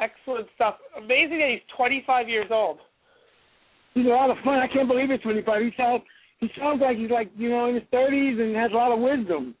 Excellent 0.00 0.48
stuff. 0.54 0.76
Amazing 0.96 1.38
that 1.38 1.50
he's 1.50 1.76
25 1.76 2.28
years 2.28 2.46
old. 2.50 2.78
He's 3.94 4.06
a 4.06 4.08
lot 4.08 4.30
of 4.30 4.36
fun. 4.44 4.58
I 4.58 4.68
can't 4.68 4.88
believe 4.88 5.10
he's 5.10 5.20
25. 5.20 5.62
He 5.62 5.70
sounds 5.76 6.02
he 6.40 6.48
sounds 6.58 6.80
like 6.80 6.96
he's 6.96 7.10
like 7.10 7.30
you 7.36 7.50
know 7.50 7.66
in 7.68 7.74
his 7.74 7.84
30s 7.92 8.40
and 8.40 8.54
has 8.54 8.70
a 8.70 8.76
lot 8.76 8.92
of 8.92 9.00
wisdom. 9.00 9.54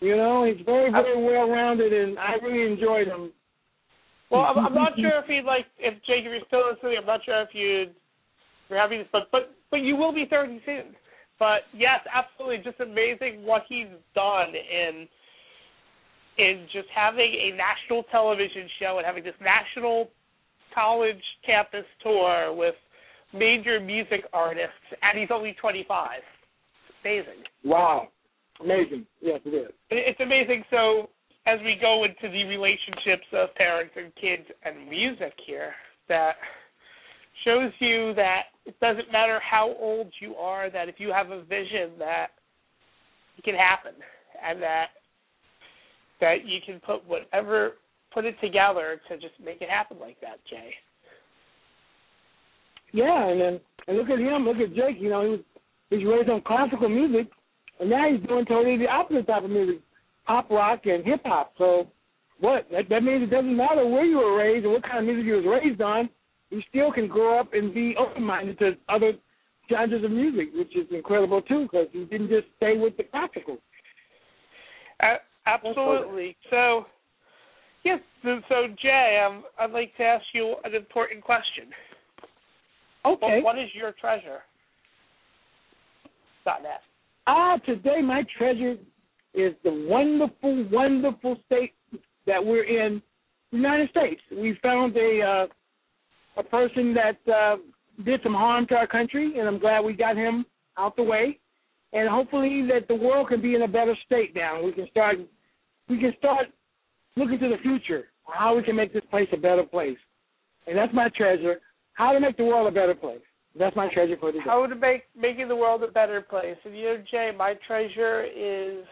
You 0.00 0.16
know, 0.16 0.44
he's 0.44 0.64
very 0.64 0.90
very 0.90 1.22
well 1.22 1.48
rounded, 1.48 1.92
and 1.92 2.18
I 2.18 2.34
really 2.42 2.72
enjoyed 2.72 3.06
him. 3.06 3.32
Well, 4.30 4.42
I'm, 4.42 4.58
I'm 4.58 4.74
not 4.74 4.92
sure 4.96 5.18
if 5.18 5.26
he'd 5.26 5.44
like 5.44 5.66
if 5.78 5.94
Jake, 6.06 6.24
if 6.24 6.32
you're 6.32 6.40
still 6.46 6.62
listening, 6.72 6.96
I'm 6.98 7.06
not 7.06 7.20
sure 7.24 7.42
if 7.42 7.50
you'd 7.52 7.94
you're 8.68 8.80
having 8.80 9.00
this, 9.00 9.08
but 9.12 9.28
but 9.30 9.54
but 9.70 9.78
you 9.78 9.96
will 9.96 10.12
be 10.12 10.26
30 10.28 10.62
soon. 10.64 10.96
But 11.38 11.62
yes, 11.74 12.00
absolutely, 12.12 12.58
just 12.64 12.80
amazing 12.80 13.44
what 13.44 13.62
he's 13.68 13.88
done 14.14 14.52
in 14.54 15.08
in 16.38 16.66
just 16.72 16.88
having 16.94 17.32
a 17.34 17.56
national 17.56 18.04
television 18.04 18.68
show 18.78 18.96
and 18.98 19.06
having 19.06 19.24
this 19.24 19.34
national 19.40 20.08
college 20.74 21.20
campus 21.44 21.84
tour 22.02 22.54
with 22.54 22.74
major 23.34 23.80
music 23.80 24.22
artists, 24.32 24.86
and 25.02 25.18
he's 25.18 25.28
only 25.32 25.54
25. 25.60 26.20
It's 26.88 26.96
amazing. 27.04 27.44
Wow, 27.64 28.08
amazing. 28.62 29.06
Yes, 29.20 29.40
it 29.44 29.50
is. 29.50 29.70
It's 29.90 30.20
amazing. 30.20 30.64
So 30.70 31.10
as 31.46 31.58
we 31.64 31.76
go 31.80 32.04
into 32.04 32.32
the 32.32 32.44
relationships 32.44 33.26
of 33.32 33.54
parents 33.54 33.94
and 33.96 34.12
kids 34.16 34.48
and 34.64 34.88
music 34.88 35.32
here, 35.46 35.72
that 36.08 36.34
shows 37.44 37.72
you 37.78 38.12
that 38.14 38.42
it 38.66 38.78
doesn't 38.80 39.10
matter 39.12 39.40
how 39.40 39.74
old 39.78 40.12
you 40.20 40.34
are, 40.34 40.70
that 40.70 40.88
if 40.88 40.96
you 40.98 41.12
have 41.12 41.30
a 41.30 41.42
vision 41.42 41.92
that 41.98 42.28
it 43.38 43.44
can 43.44 43.54
happen 43.54 43.92
and 44.44 44.60
that 44.62 44.86
that 46.20 46.46
you 46.46 46.58
can 46.64 46.80
put 46.80 47.06
whatever 47.08 47.72
put 48.12 48.24
it 48.24 48.34
together 48.40 49.00
to 49.08 49.16
just 49.16 49.34
make 49.42 49.62
it 49.62 49.70
happen 49.70 49.98
like 49.98 50.20
that, 50.20 50.38
Jay. 50.48 50.74
Yeah, 52.92 53.28
and 53.28 53.40
then 53.40 53.60
and 53.88 53.96
look 53.96 54.10
at 54.10 54.18
him. 54.18 54.44
Look 54.44 54.58
at 54.58 54.74
Jake. 54.74 55.00
You 55.00 55.10
know, 55.10 55.22
he 55.22 55.30
was 55.30 55.40
he's 55.88 56.06
raised 56.06 56.28
on 56.28 56.42
classical 56.42 56.88
music, 56.88 57.30
and 57.80 57.90
now 57.90 58.10
he's 58.10 58.26
doing 58.28 58.44
totally 58.44 58.76
the 58.76 58.88
opposite 58.88 59.26
type 59.26 59.42
of 59.42 59.50
music, 59.50 59.80
pop 60.26 60.50
rock 60.50 60.82
and 60.84 61.04
hip 61.04 61.22
hop. 61.24 61.54
So 61.58 61.88
what? 62.38 62.66
That, 62.70 62.88
that 62.90 63.02
means 63.02 63.22
it 63.22 63.30
doesn't 63.30 63.56
matter 63.56 63.86
where 63.86 64.04
you 64.04 64.18
were 64.18 64.36
raised 64.36 64.66
or 64.66 64.74
what 64.74 64.82
kind 64.82 64.98
of 64.98 65.04
music 65.04 65.24
you 65.24 65.34
was 65.34 65.60
raised 65.62 65.80
on. 65.80 66.08
You 66.50 66.60
still 66.68 66.92
can 66.92 67.08
grow 67.08 67.38
up 67.40 67.54
and 67.54 67.72
be 67.72 67.94
open 67.98 68.22
minded 68.22 68.58
to 68.58 68.72
other 68.88 69.12
genres 69.70 70.04
of 70.04 70.10
music, 70.10 70.48
which 70.54 70.76
is 70.76 70.86
incredible 70.90 71.42
too, 71.42 71.62
because 71.62 71.86
he 71.92 72.04
didn't 72.04 72.28
just 72.28 72.46
stay 72.56 72.76
with 72.76 72.96
the 72.96 73.04
classical. 73.04 73.58
Uh, 75.02 75.16
absolutely. 75.46 76.36
So, 76.50 76.86
yes. 77.84 78.00
So, 78.22 78.40
so 78.48 78.66
Jay, 78.82 79.24
um, 79.24 79.44
I'd 79.58 79.70
like 79.70 79.96
to 79.96 80.02
ask 80.02 80.24
you 80.34 80.56
an 80.64 80.74
important 80.74 81.22
question. 81.24 81.64
Okay. 83.06 83.40
What, 83.42 83.56
what 83.56 83.58
is 83.58 83.70
your 83.74 83.92
treasure? 83.92 84.40
Dot 86.44 86.62
net. 86.62 86.80
Ah, 87.32 87.58
today 87.64 88.02
my 88.02 88.24
treasure 88.36 88.74
is 89.34 89.54
the 89.62 89.86
wonderful, 89.88 90.66
wonderful 90.68 91.36
state 91.46 91.74
that 92.26 92.44
we're 92.44 92.64
in, 92.64 93.00
the 93.52 93.56
United 93.56 93.88
States. 93.90 94.20
We 94.32 94.58
found 94.60 94.96
a 94.96 95.20
uh, 95.22 96.40
a 96.40 96.42
person 96.42 96.92
that 96.94 97.32
uh, 97.32 97.58
did 98.04 98.18
some 98.24 98.34
harm 98.34 98.66
to 98.66 98.74
our 98.74 98.88
country, 98.88 99.38
and 99.38 99.46
I'm 99.46 99.60
glad 99.60 99.82
we 99.82 99.92
got 99.92 100.16
him 100.16 100.44
out 100.76 100.96
the 100.96 101.04
way. 101.04 101.38
And 101.92 102.08
hopefully 102.08 102.66
that 102.66 102.88
the 102.88 102.96
world 102.96 103.28
can 103.28 103.40
be 103.40 103.54
in 103.54 103.62
a 103.62 103.68
better 103.68 103.94
state 104.06 104.34
now. 104.34 104.60
We 104.60 104.72
can 104.72 104.88
start 104.90 105.18
we 105.88 106.00
can 106.00 106.12
start 106.18 106.46
looking 107.14 107.38
to 107.38 107.48
the 107.48 107.58
future, 107.62 108.08
how 108.24 108.56
we 108.56 108.64
can 108.64 108.74
make 108.74 108.92
this 108.92 109.04
place 109.08 109.28
a 109.32 109.36
better 109.36 109.62
place. 109.62 109.98
And 110.66 110.76
that's 110.76 110.92
my 110.92 111.08
treasure. 111.10 111.60
How 111.92 112.10
to 112.10 112.18
make 112.18 112.36
the 112.36 112.44
world 112.44 112.66
a 112.66 112.74
better 112.74 112.94
place. 112.94 113.22
That's 113.58 113.74
my 113.74 113.92
treasure 113.92 114.16
for 114.18 114.32
today. 114.32 114.44
How 114.44 114.66
to 114.66 114.74
make 114.74 115.04
making 115.16 115.48
the 115.48 115.56
world 115.56 115.82
a 115.82 115.88
better 115.88 116.20
place. 116.20 116.56
And 116.64 116.76
you 116.76 116.84
know, 116.84 116.96
Jay, 117.10 117.30
my 117.36 117.54
treasure 117.66 118.24
is 118.24 118.84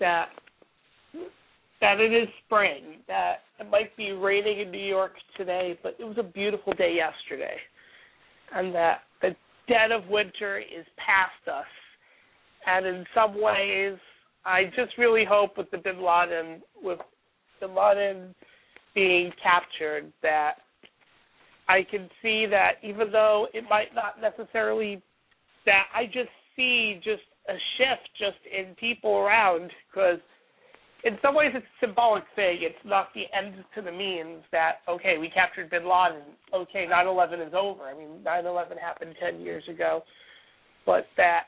that 0.00 0.28
that 1.80 2.00
it 2.00 2.12
is 2.12 2.28
spring. 2.46 3.02
That 3.08 3.40
it 3.60 3.70
might 3.70 3.94
be 3.96 4.12
raining 4.12 4.60
in 4.60 4.70
New 4.70 4.84
York 4.84 5.12
today, 5.36 5.78
but 5.82 5.96
it 5.98 6.04
was 6.04 6.16
a 6.18 6.22
beautiful 6.22 6.72
day 6.72 6.94
yesterday. 6.96 7.56
And 8.54 8.74
that 8.74 9.00
the 9.20 9.36
dead 9.68 9.92
of 9.92 10.08
winter 10.08 10.58
is 10.58 10.86
past 10.96 11.54
us. 11.54 11.66
And 12.66 12.86
in 12.86 13.04
some 13.14 13.40
ways 13.40 13.98
I 14.44 14.64
just 14.76 14.96
really 14.98 15.24
hope 15.28 15.56
with 15.56 15.70
the 15.70 15.78
bin 15.78 16.02
Laden 16.02 16.62
with 16.82 16.98
bin 17.60 17.74
Laden 17.74 18.34
being 18.94 19.30
captured 19.42 20.12
that 20.22 20.54
I 21.68 21.84
can 21.88 22.08
see 22.20 22.46
that 22.50 22.72
even 22.82 23.12
though 23.12 23.46
it 23.54 23.64
might 23.68 23.94
not 23.94 24.20
necessarily 24.20 25.02
that 25.64 25.84
I 25.94 26.06
just 26.06 26.30
see 26.56 27.00
just 27.02 27.22
a 27.48 27.54
shift 27.76 28.08
just 28.18 28.38
in 28.46 28.74
people 28.74 29.16
around 29.16 29.70
because 29.90 30.20
in 31.04 31.18
some 31.20 31.34
ways 31.34 31.50
it's 31.54 31.66
a 31.66 31.86
symbolic 31.86 32.24
thing. 32.36 32.58
It's 32.60 32.84
not 32.84 33.08
the 33.14 33.24
end 33.36 33.64
to 33.74 33.82
the 33.82 33.90
means 33.90 34.42
that 34.52 34.78
okay, 34.88 35.18
we 35.18 35.28
captured 35.30 35.70
bin 35.70 35.82
Laden. 35.82 36.22
Okay, 36.54 36.86
9/11 36.86 37.46
is 37.46 37.54
over. 37.54 37.84
I 37.84 37.94
mean, 37.94 38.22
9/11 38.24 38.78
happened 38.78 39.14
10 39.20 39.40
years 39.40 39.64
ago, 39.68 40.02
but 40.86 41.06
that 41.16 41.46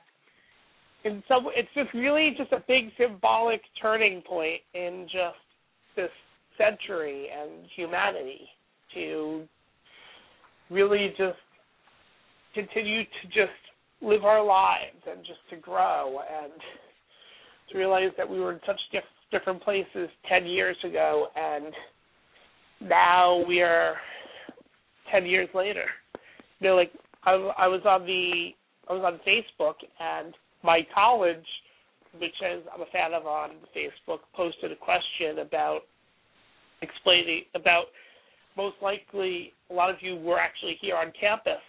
in 1.04 1.22
some 1.28 1.46
it's 1.54 1.68
just 1.74 1.92
really 1.94 2.34
just 2.36 2.52
a 2.52 2.62
big 2.66 2.90
symbolic 2.98 3.62
turning 3.80 4.22
point 4.22 4.60
in 4.74 5.06
just 5.06 5.38
this 5.96 6.10
century 6.58 7.28
and 7.30 7.66
humanity 7.76 8.48
to 8.94 9.46
really 10.70 11.12
just 11.16 11.38
continue 12.54 13.02
to 13.02 13.26
just 13.28 13.50
live 14.00 14.24
our 14.24 14.44
lives 14.44 15.02
and 15.10 15.20
just 15.20 15.40
to 15.50 15.56
grow 15.56 16.18
and 16.20 16.52
to 17.70 17.78
realize 17.78 18.10
that 18.16 18.28
we 18.28 18.38
were 18.38 18.52
in 18.52 18.60
such 18.66 18.80
diff- 18.92 19.02
different 19.30 19.62
places 19.62 20.08
10 20.28 20.46
years 20.46 20.76
ago 20.84 21.28
and 21.36 21.72
now 22.80 23.44
we 23.46 23.60
are 23.60 23.94
10 25.12 25.26
years 25.26 25.48
later. 25.54 25.84
You 26.60 26.68
know, 26.68 26.76
like 26.76 26.92
I, 27.24 27.32
I 27.58 27.68
was 27.68 27.82
on 27.86 28.06
the 28.06 28.50
I 28.88 28.92
was 28.92 29.02
on 29.02 29.18
Facebook 29.26 29.76
and 29.98 30.34
my 30.62 30.80
college, 30.94 31.46
which 32.18 32.34
is 32.52 32.62
I'm 32.72 32.82
a 32.82 32.86
fan 32.92 33.14
of 33.14 33.26
on 33.26 33.50
Facebook, 33.74 34.18
posted 34.34 34.72
a 34.72 34.76
question 34.76 35.38
about 35.38 35.80
explaining 36.82 37.42
about 37.54 37.84
most 38.56 38.76
likely 38.82 39.52
a 39.70 39.74
lot 39.74 39.90
of 39.90 39.96
you 40.00 40.16
were 40.16 40.38
actually 40.38 40.76
here 40.80 40.96
on 40.96 41.12
campus 41.18 41.62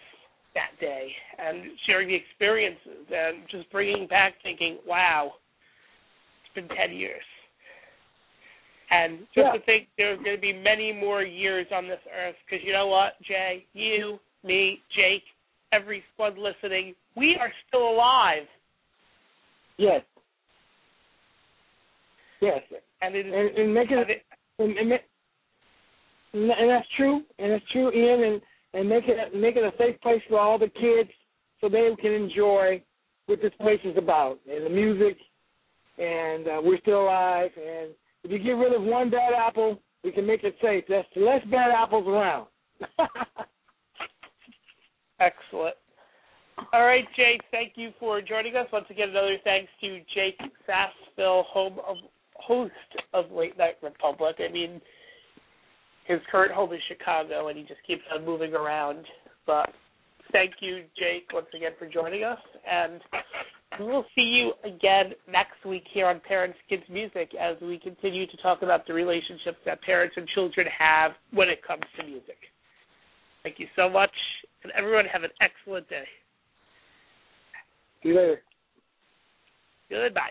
that 0.54 0.70
day 0.80 1.08
and 1.38 1.64
sharing 1.86 2.08
the 2.08 2.14
experiences 2.14 3.06
and 3.12 3.38
just 3.50 3.70
bringing 3.70 4.06
back 4.06 4.34
thinking, 4.42 4.78
wow, 4.86 5.32
it's 6.44 6.54
been 6.54 6.76
10 6.76 6.96
years. 6.96 7.24
And 8.90 9.26
just 9.34 9.46
Yeah. 9.46 9.52
to 9.52 9.60
think 9.60 9.88
there's 9.98 10.18
going 10.22 10.36
to 10.36 10.40
be 10.40 10.52
many 10.52 10.92
more 10.92 11.22
years 11.22 11.66
on 11.72 11.88
this 11.88 12.00
earth 12.14 12.36
because 12.44 12.64
you 12.64 12.72
know 12.72 12.86
what, 12.86 13.20
Jay? 13.22 13.66
You, 13.74 14.20
me, 14.44 14.80
Jake, 14.94 15.24
every 15.72 16.04
squad 16.14 16.38
listening, 16.38 16.94
we 17.16 17.36
are 17.36 17.52
still 17.66 17.88
alive. 17.90 18.46
Yes. 19.76 20.02
Yes. 22.40 22.62
And 23.02 23.14
it 23.14 23.26
is. 23.26 23.32
And, 23.34 23.58
and 23.58 23.74
make 23.74 23.90
and 23.90 24.00
it, 24.00 24.10
it- 24.10 24.22
and, 24.58 24.92
and, 26.36 26.70
that's 26.70 26.86
true, 26.96 27.22
and 27.38 27.52
that's 27.52 27.64
true, 27.72 27.92
Ian, 27.92 28.24
and 28.24 28.40
and 28.74 28.88
make 28.88 29.04
it 29.06 29.34
make 29.34 29.56
it 29.56 29.64
a 29.64 29.72
safe 29.78 30.00
place 30.00 30.20
for 30.28 30.38
all 30.38 30.58
the 30.58 30.68
kids 30.68 31.10
so 31.60 31.68
they 31.68 31.88
can 32.00 32.12
enjoy 32.12 32.82
what 33.26 33.40
this 33.42 33.52
place 33.60 33.80
is 33.84 33.96
about 33.96 34.38
and 34.50 34.64
the 34.66 34.70
music, 34.70 35.16
and 35.98 36.46
uh, 36.46 36.60
we're 36.62 36.78
still 36.80 37.02
alive. 37.02 37.50
And 37.56 37.90
if 38.22 38.30
you 38.30 38.38
get 38.38 38.52
rid 38.52 38.74
of 38.74 38.82
one 38.82 39.10
bad 39.10 39.32
apple, 39.34 39.80
we 40.04 40.12
can 40.12 40.26
make 40.26 40.44
it 40.44 40.56
safe. 40.62 40.84
There's 40.88 41.04
less 41.16 41.42
bad 41.50 41.70
apples 41.70 42.06
around. 42.06 42.46
Excellent. 45.20 45.74
All 46.72 46.84
right, 46.84 47.04
Jake, 47.16 47.42
thank 47.50 47.72
you 47.76 47.90
for 47.98 48.20
joining 48.20 48.56
us. 48.56 48.66
Once 48.72 48.86
again, 48.90 49.10
another 49.10 49.36
thanks 49.44 49.70
to 49.80 50.00
Jake 50.14 50.38
Sasseville, 50.66 51.44
home 51.44 51.78
of 51.86 51.96
host 52.34 52.72
of 53.12 53.30
Late 53.30 53.58
Night 53.58 53.76
Republic. 53.82 54.36
I 54.38 54.50
mean, 54.50 54.80
his 56.06 56.20
current 56.30 56.52
home 56.52 56.72
is 56.72 56.80
Chicago, 56.88 57.48
and 57.48 57.58
he 57.58 57.64
just 57.64 57.80
keeps 57.86 58.02
on 58.14 58.24
moving 58.24 58.54
around. 58.54 59.04
But 59.46 59.70
thank 60.32 60.52
you, 60.60 60.84
Jake, 60.96 61.28
once 61.32 61.46
again 61.54 61.72
for 61.78 61.88
joining 61.88 62.24
us, 62.24 62.38
and 62.70 63.00
we 63.80 63.86
will 63.86 64.04
see 64.14 64.22
you 64.22 64.52
again 64.64 65.12
next 65.30 65.64
week 65.66 65.84
here 65.92 66.06
on 66.06 66.20
Parents 66.26 66.56
Kids 66.68 66.84
Music 66.88 67.30
as 67.40 67.56
we 67.60 67.78
continue 67.78 68.26
to 68.26 68.36
talk 68.38 68.62
about 68.62 68.86
the 68.86 68.94
relationships 68.94 69.58
that 69.66 69.82
parents 69.82 70.14
and 70.16 70.26
children 70.28 70.66
have 70.78 71.12
when 71.32 71.48
it 71.48 71.58
comes 71.66 71.82
to 71.98 72.06
music. 72.06 72.38
Thank 73.42 73.58
you 73.58 73.66
so 73.76 73.88
much, 73.88 74.10
and 74.62 74.72
everyone 74.76 75.04
have 75.06 75.22
an 75.22 75.30
excellent 75.40 75.88
day. 75.88 76.04
See 78.02 78.10
you 78.10 78.16
later. 78.16 78.42
Goodbye. 79.90 80.30